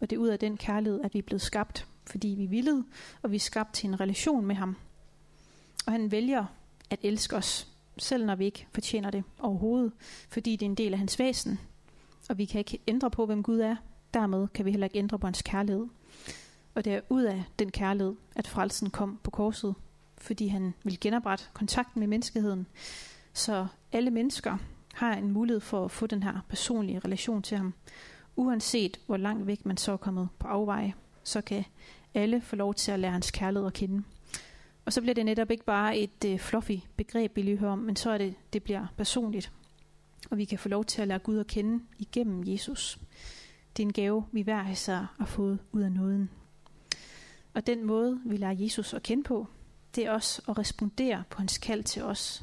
og 0.00 0.10
det 0.10 0.16
er 0.16 0.20
ud 0.20 0.28
af 0.28 0.38
den 0.38 0.56
kærlighed, 0.56 1.00
at 1.04 1.14
vi 1.14 1.18
er 1.18 1.22
blevet 1.22 1.42
skabt, 1.42 1.86
fordi 2.06 2.28
vi 2.28 2.46
ville, 2.46 2.84
og 3.22 3.30
vi 3.30 3.36
er 3.36 3.40
skabt 3.40 3.74
til 3.74 3.88
en 3.88 4.00
relation 4.00 4.46
med 4.46 4.54
ham. 4.54 4.76
Og 5.86 5.92
han 5.92 6.10
vælger 6.10 6.44
at 6.90 6.98
elske 7.02 7.36
os, 7.36 7.68
selv 8.00 8.26
når 8.26 8.34
vi 8.34 8.44
ikke 8.44 8.66
fortjener 8.72 9.10
det 9.10 9.24
overhovedet, 9.38 9.92
fordi 10.28 10.56
det 10.56 10.66
er 10.66 10.70
en 10.70 10.74
del 10.74 10.92
af 10.92 10.98
hans 10.98 11.18
væsen, 11.18 11.58
og 12.28 12.38
vi 12.38 12.44
kan 12.44 12.58
ikke 12.58 12.78
ændre 12.88 13.10
på, 13.10 13.26
hvem 13.26 13.42
Gud 13.42 13.58
er. 13.58 13.76
Dermed 14.14 14.48
kan 14.48 14.64
vi 14.64 14.70
heller 14.70 14.86
ikke 14.86 14.98
ændre 14.98 15.18
på 15.18 15.26
hans 15.26 15.42
kærlighed. 15.42 15.86
Og 16.74 16.84
det 16.84 16.94
er 16.94 17.00
ud 17.08 17.22
af 17.22 17.44
den 17.58 17.70
kærlighed, 17.70 18.14
at 18.36 18.46
frelsen 18.46 18.90
kom 18.90 19.20
på 19.22 19.30
korset, 19.30 19.74
fordi 20.18 20.46
han 20.46 20.74
vil 20.84 21.00
genoprette 21.00 21.44
kontakten 21.52 22.00
med 22.00 22.08
menneskeheden. 22.08 22.66
Så 23.32 23.66
alle 23.92 24.10
mennesker 24.10 24.56
har 24.94 25.14
en 25.14 25.30
mulighed 25.30 25.60
for 25.60 25.84
at 25.84 25.90
få 25.90 26.06
den 26.06 26.22
her 26.22 26.40
personlige 26.48 26.98
relation 26.98 27.42
til 27.42 27.56
ham. 27.56 27.74
Uanset 28.36 29.00
hvor 29.06 29.16
langt 29.16 29.46
væk 29.46 29.66
man 29.66 29.76
så 29.76 29.92
er 29.92 29.96
kommet 29.96 30.28
på 30.38 30.48
afveje, 30.48 30.94
så 31.24 31.40
kan 31.40 31.64
alle 32.14 32.40
få 32.40 32.56
lov 32.56 32.74
til 32.74 32.92
at 32.92 33.00
lære 33.00 33.12
hans 33.12 33.30
kærlighed 33.30 33.66
at 33.66 33.72
kende. 33.72 34.02
Og 34.90 34.94
så 34.94 35.00
bliver 35.00 35.14
det 35.14 35.24
netop 35.24 35.50
ikke 35.50 35.64
bare 35.64 35.98
et 35.98 36.24
øh, 36.26 36.38
fluffy 36.38 36.72
begreb, 36.96 37.36
vi 37.36 37.42
lige 37.42 37.56
hører 37.56 37.72
om, 37.72 37.78
men 37.78 37.96
så 37.96 38.10
er 38.10 38.18
det, 38.18 38.34
det 38.52 38.62
bliver 38.62 38.86
personligt. 38.96 39.52
Og 40.30 40.38
vi 40.38 40.44
kan 40.44 40.58
få 40.58 40.68
lov 40.68 40.84
til 40.84 41.02
at 41.02 41.08
lære 41.08 41.18
Gud 41.18 41.38
at 41.38 41.46
kende 41.46 41.84
igennem 41.98 42.42
Jesus. 42.46 42.98
Det 43.76 43.82
er 43.82 43.86
en 43.86 43.92
gave, 43.92 44.24
vi 44.32 44.42
hver 44.42 44.70
især 44.70 45.14
har 45.18 45.26
fået 45.26 45.58
ud 45.72 45.82
af 45.82 45.92
nåden. 45.92 46.30
Og 47.54 47.66
den 47.66 47.84
måde, 47.84 48.20
vi 48.26 48.36
lærer 48.36 48.54
Jesus 48.58 48.94
at 48.94 49.02
kende 49.02 49.22
på, 49.22 49.46
det 49.94 50.06
er 50.06 50.10
også 50.10 50.42
at 50.48 50.58
respondere 50.58 51.24
på 51.30 51.38
hans 51.38 51.58
kald 51.58 51.82
til 51.82 52.02
os. 52.02 52.42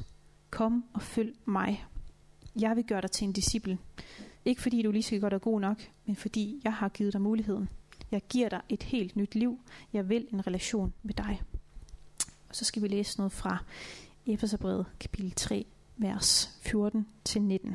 Kom 0.50 0.84
og 0.92 1.02
følg 1.02 1.34
mig. 1.44 1.84
Jeg 2.60 2.76
vil 2.76 2.84
gøre 2.84 3.00
dig 3.00 3.10
til 3.10 3.24
en 3.24 3.32
disciple. 3.32 3.78
Ikke 4.44 4.62
fordi 4.62 4.82
du 4.82 4.90
lige 4.90 5.02
skal 5.02 5.20
gøre 5.20 5.30
dig 5.30 5.40
god 5.40 5.60
nok, 5.60 5.82
men 6.06 6.16
fordi 6.16 6.60
jeg 6.64 6.72
har 6.72 6.88
givet 6.88 7.12
dig 7.12 7.20
muligheden. 7.20 7.68
Jeg 8.10 8.22
giver 8.28 8.48
dig 8.48 8.60
et 8.68 8.82
helt 8.82 9.16
nyt 9.16 9.34
liv. 9.34 9.58
Jeg 9.92 10.08
vil 10.08 10.26
en 10.32 10.46
relation 10.46 10.94
med 11.02 11.14
dig. 11.14 11.42
Og 12.48 12.56
så 12.56 12.64
skal 12.64 12.82
vi 12.82 12.88
læse 12.88 13.18
noget 13.18 13.32
fra 13.32 13.58
Efeserbrevet 14.26 14.86
kapitel 15.00 15.32
3, 15.32 15.66
vers 15.96 16.58
14-19. 16.66 17.74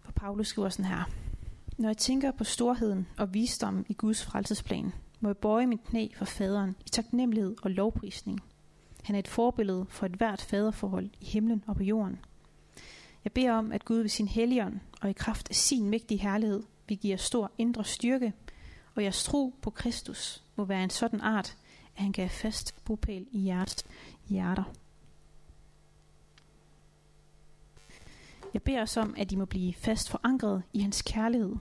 For 0.00 0.12
Paulus 0.12 0.48
skriver 0.48 0.68
sådan 0.68 0.84
her. 0.84 1.04
Når 1.78 1.88
jeg 1.88 1.96
tænker 1.96 2.30
på 2.30 2.44
storheden 2.44 3.08
og 3.18 3.34
visdom 3.34 3.86
i 3.88 3.92
Guds 3.92 4.24
frelsesplan, 4.24 4.92
må 5.20 5.28
jeg 5.28 5.36
bøje 5.36 5.66
mit 5.66 5.84
knæ 5.84 6.08
for 6.16 6.24
faderen 6.24 6.76
i 6.86 6.88
taknemmelighed 6.88 7.56
og 7.62 7.70
lovprisning. 7.70 8.40
Han 9.02 9.14
er 9.14 9.18
et 9.18 9.28
forbillede 9.28 9.86
for 9.88 10.06
et 10.06 10.12
hvert 10.12 10.40
faderforhold 10.40 11.10
i 11.20 11.24
himlen 11.24 11.64
og 11.66 11.76
på 11.76 11.82
jorden. 11.82 12.18
Jeg 13.24 13.32
beder 13.32 13.52
om, 13.52 13.72
at 13.72 13.84
Gud 13.84 13.98
ved 13.98 14.08
sin 14.08 14.28
helligånd 14.28 14.80
og 15.00 15.10
i 15.10 15.12
kraft 15.12 15.48
af 15.48 15.54
sin 15.54 15.90
mægtige 15.90 16.20
herlighed 16.20 16.62
vil 16.88 16.98
give 16.98 17.10
jer 17.10 17.16
stor 17.16 17.52
indre 17.58 17.84
styrke, 17.84 18.32
og 18.94 19.02
jeres 19.02 19.24
tro 19.24 19.54
på 19.62 19.70
Kristus 19.70 20.42
må 20.56 20.64
være 20.64 20.84
en 20.84 20.90
sådan 20.90 21.20
art, 21.20 21.56
han 22.00 22.12
gav 22.12 22.28
fast 22.28 22.84
bopæl 22.84 23.26
i 23.30 23.46
jeres 23.46 23.84
hjerter. 24.28 24.64
Jeg 28.54 28.62
beder 28.62 28.82
os 28.82 28.96
om, 28.96 29.14
at 29.18 29.32
I 29.32 29.36
må 29.36 29.44
blive 29.44 29.74
fast 29.74 30.10
forankret 30.10 30.62
i 30.72 30.80
hans 30.80 31.02
kærlighed, 31.02 31.56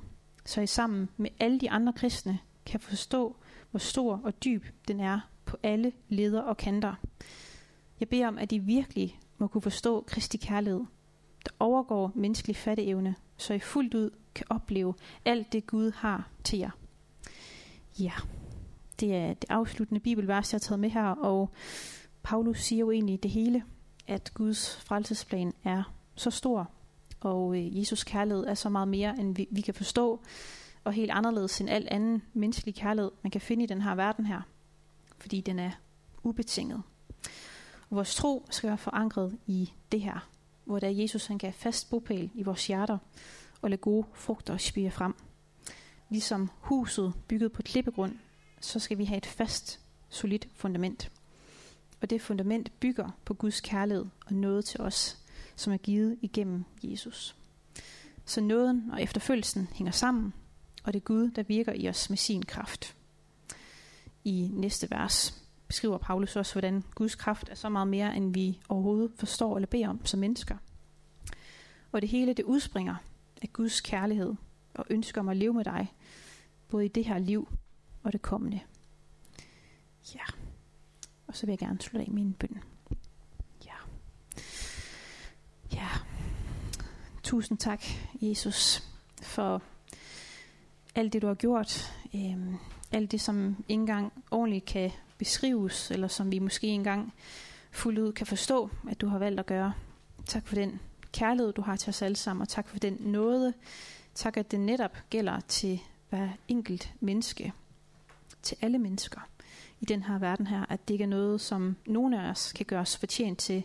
så 0.45 0.61
I 0.61 0.67
sammen 0.67 1.09
med 1.17 1.29
alle 1.39 1.59
de 1.59 1.71
andre 1.71 1.93
kristne 1.93 2.39
kan 2.65 2.79
forstå, 2.79 3.35
hvor 3.71 3.79
stor 3.79 4.21
og 4.23 4.43
dyb 4.43 4.65
den 4.87 4.99
er 4.99 5.19
på 5.45 5.57
alle 5.63 5.91
leder 6.09 6.41
og 6.41 6.57
kanter. 6.57 6.95
Jeg 7.99 8.09
beder 8.09 8.27
om, 8.27 8.37
at 8.37 8.51
I 8.51 8.57
virkelig 8.57 9.19
må 9.37 9.47
kunne 9.47 9.61
forstå 9.61 10.01
Kristi 10.07 10.37
kærlighed, 10.37 10.83
der 11.45 11.51
overgår 11.59 12.11
menneskelig 12.15 12.55
fatteevne, 12.55 13.15
så 13.37 13.53
I 13.53 13.59
fuldt 13.59 13.93
ud 13.93 14.09
kan 14.35 14.45
opleve 14.49 14.93
alt 15.25 15.53
det 15.53 15.67
Gud 15.67 15.91
har 15.91 16.29
til 16.43 16.59
jer. 16.59 16.71
Ja, 17.99 18.13
det 18.99 19.15
er 19.15 19.33
det 19.33 19.45
afsluttende 19.49 20.01
bibelvers, 20.01 20.53
jeg 20.53 20.57
har 20.57 20.59
taget 20.59 20.79
med 20.79 20.89
her, 20.89 21.05
og 21.05 21.49
Paulus 22.23 22.59
siger 22.59 22.79
jo 22.79 22.91
egentlig 22.91 23.23
det 23.23 23.31
hele, 23.31 23.63
at 24.07 24.33
Guds 24.33 24.75
frelsesplan 24.75 25.53
er 25.63 25.93
så 26.15 26.31
stor, 26.31 26.71
og 27.19 27.57
øh, 27.57 27.79
Jesus 27.79 28.03
kærlighed 28.03 28.45
er 28.47 28.53
så 28.53 28.69
meget 28.69 28.87
mere, 28.87 29.19
end 29.19 29.35
vi, 29.35 29.47
vi 29.51 29.61
kan 29.61 29.73
forstå, 29.73 30.19
og 30.83 30.93
helt 30.93 31.11
anderledes 31.11 31.61
end 31.61 31.69
al 31.69 31.87
anden 31.91 32.21
menneskelig 32.33 32.75
kærlighed, 32.75 33.11
man 33.21 33.31
kan 33.31 33.41
finde 33.41 33.63
i 33.63 33.67
den 33.67 33.81
her 33.81 33.95
verden 33.95 34.25
her, 34.25 34.41
fordi 35.17 35.41
den 35.41 35.59
er 35.59 35.71
ubetinget. 36.23 36.81
Og 37.89 37.95
vores 37.95 38.15
tro 38.15 38.45
skal 38.49 38.67
være 38.67 38.77
forankret 38.77 39.37
i 39.47 39.71
det 39.91 40.01
her, 40.01 40.29
hvor 40.65 40.79
der 40.79 40.89
Jesus 40.89 41.25
han 41.25 41.37
gav 41.37 41.53
fast 41.53 41.89
bopæl 41.89 42.29
i 42.33 42.43
vores 42.43 42.67
hjerter, 42.67 42.97
og 43.61 43.69
lade 43.69 43.81
gode 43.81 44.05
frugter 44.13 44.57
spire 44.57 44.91
frem. 44.91 45.15
Ligesom 46.09 46.49
huset 46.59 47.13
bygget 47.27 47.51
på 47.51 47.61
klippegrund, 47.61 48.15
så 48.61 48.79
skal 48.79 48.97
vi 48.97 49.05
have 49.05 49.17
et 49.17 49.25
fast, 49.25 49.79
solidt 50.09 50.47
fundament. 50.55 51.11
Og 52.01 52.09
det 52.09 52.21
fundament 52.21 52.71
bygger 52.79 53.09
på 53.25 53.33
Guds 53.33 53.61
kærlighed 53.61 54.05
og 54.25 54.33
noget 54.33 54.65
til 54.65 54.81
os, 54.81 55.17
som 55.55 55.73
er 55.73 55.77
givet 55.77 56.17
igennem 56.21 56.65
Jesus. 56.83 57.35
Så 58.25 58.41
nåden 58.41 58.91
og 58.91 59.01
efterfølgelsen 59.03 59.69
hænger 59.73 59.91
sammen, 59.91 60.33
og 60.83 60.93
det 60.93 60.99
er 60.99 61.03
Gud, 61.03 61.29
der 61.29 61.43
virker 61.43 61.73
i 61.73 61.89
os 61.89 62.09
med 62.09 62.17
sin 62.17 62.43
kraft. 62.43 62.95
I 64.23 64.49
næste 64.53 64.91
vers 64.91 65.43
beskriver 65.67 65.97
Paulus 65.97 66.35
også, 66.35 66.53
hvordan 66.53 66.83
Guds 66.95 67.15
kraft 67.15 67.49
er 67.49 67.55
så 67.55 67.69
meget 67.69 67.87
mere, 67.87 68.15
end 68.15 68.33
vi 68.33 68.59
overhovedet 68.69 69.11
forstår 69.15 69.55
eller 69.55 69.67
beder 69.67 69.89
om 69.89 70.05
som 70.05 70.19
mennesker. 70.19 70.57
Og 71.91 72.01
det 72.01 72.09
hele 72.09 72.33
det 72.33 72.45
udspringer 72.45 72.95
af 73.41 73.53
Guds 73.53 73.81
kærlighed 73.81 74.33
og 74.73 74.85
ønsker 74.89 75.21
om 75.21 75.29
at 75.29 75.37
leve 75.37 75.53
med 75.53 75.63
dig, 75.63 75.93
både 76.69 76.85
i 76.85 76.87
det 76.87 77.05
her 77.05 77.17
liv 77.17 77.47
og 78.03 78.13
det 78.13 78.21
kommende. 78.21 78.59
Ja. 80.15 80.23
Og 81.27 81.35
så 81.35 81.45
vil 81.45 81.51
jeg 81.51 81.59
gerne 81.59 81.81
slutte 81.81 82.05
af 82.05 82.11
min 82.11 82.33
bøn. 82.33 82.59
Ja. 83.65 83.75
Ja. 85.73 85.87
Tusind 87.23 87.57
tak, 87.57 87.83
Jesus, 88.21 88.83
for 89.21 89.61
alt 90.95 91.13
det, 91.13 91.21
du 91.21 91.27
har 91.27 91.35
gjort. 91.35 91.93
Øhm, 92.15 92.55
alt 92.91 93.11
det, 93.11 93.21
som 93.21 93.55
ikke 93.67 93.81
engang 93.81 94.13
ordentligt 94.31 94.65
kan 94.65 94.91
beskrives, 95.17 95.91
eller 95.91 96.07
som 96.07 96.31
vi 96.31 96.39
måske 96.39 96.67
engang 96.67 97.13
fuldt 97.71 97.99
ud 97.99 98.13
kan 98.13 98.27
forstå, 98.27 98.69
at 98.89 99.01
du 99.01 99.07
har 99.07 99.19
valgt 99.19 99.39
at 99.39 99.45
gøre. 99.45 99.73
Tak 100.25 100.47
for 100.47 100.55
den 100.55 100.79
kærlighed, 101.11 101.53
du 101.53 101.61
har 101.61 101.75
til 101.75 101.89
os 101.89 102.01
alle 102.01 102.15
sammen, 102.15 102.41
og 102.41 102.49
tak 102.49 102.67
for 102.67 102.79
den 102.79 102.97
nåde. 102.99 103.53
Tak, 104.15 104.37
at 104.37 104.51
det 104.51 104.59
netop 104.59 104.97
gælder 105.09 105.39
til 105.39 105.79
hver 106.09 106.29
enkelt 106.47 106.93
menneske, 106.99 107.53
til 108.41 108.57
alle 108.61 108.79
mennesker 108.79 109.21
i 109.79 109.85
den 109.85 110.03
her 110.03 110.19
verden 110.19 110.47
her, 110.47 110.65
at 110.69 110.87
det 110.87 110.93
ikke 110.93 111.03
er 111.03 111.07
noget, 111.07 111.41
som 111.41 111.75
nogen 111.85 112.13
af 112.13 112.29
os 112.29 112.53
kan 112.53 112.65
gøre 112.65 112.81
os 112.81 112.97
fortjent 112.97 113.39
til, 113.39 113.63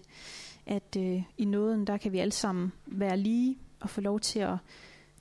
at 0.67 0.97
øh, 0.99 1.23
i 1.39 1.45
nåden, 1.45 1.87
der 1.87 1.97
kan 1.97 2.13
vi 2.13 2.19
alle 2.19 2.33
sammen 2.33 2.73
være 2.87 3.17
lige 3.17 3.59
og 3.81 3.91
få 3.91 4.01
lov 4.01 4.21
til 4.21 4.39
at 4.39 4.57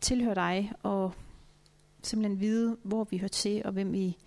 tilhøre 0.01 0.35
dig 0.35 0.71
og 0.83 1.13
simpelthen 2.03 2.39
vide, 2.39 2.77
hvor 2.83 3.03
vi 3.03 3.17
hører 3.17 3.27
til 3.27 3.61
og 3.65 3.71
hvem 3.71 3.93
vi 3.93 4.17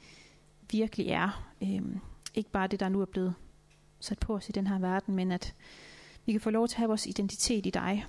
virkelig 0.71 1.09
er. 1.09 1.53
Øhm, 1.63 2.01
ikke 2.35 2.51
bare 2.51 2.67
det, 2.67 2.81
der 2.81 2.89
nu 2.89 3.01
er 3.01 3.05
blevet 3.05 3.35
sat 4.01 4.19
på 4.19 4.35
os 4.35 4.49
i 4.49 4.53
den 4.53 4.67
her 4.67 4.79
verden, 4.79 5.15
men 5.15 5.33
at 5.33 5.55
vi 6.27 6.33
kan 6.33 6.41
få 6.41 6.51
lov 6.51 6.69
til 6.69 6.75
at 6.75 6.79
have 6.79 6.89
vores 6.89 7.07
identitet 7.07 7.67
i 7.67 7.71
dig, 7.71 8.07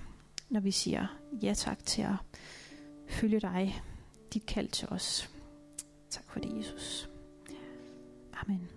når 0.48 0.60
vi 0.60 0.70
siger 0.70 1.06
ja 1.42 1.54
tak 1.54 1.84
til 1.84 2.02
at 2.02 2.14
følge 3.08 3.40
dig, 3.40 3.82
dit 4.34 4.46
kald 4.46 4.68
til 4.68 4.88
os. 4.90 5.30
Tak 6.10 6.24
for 6.30 6.40
det, 6.40 6.56
Jesus. 6.56 7.10
Amen. 8.32 8.68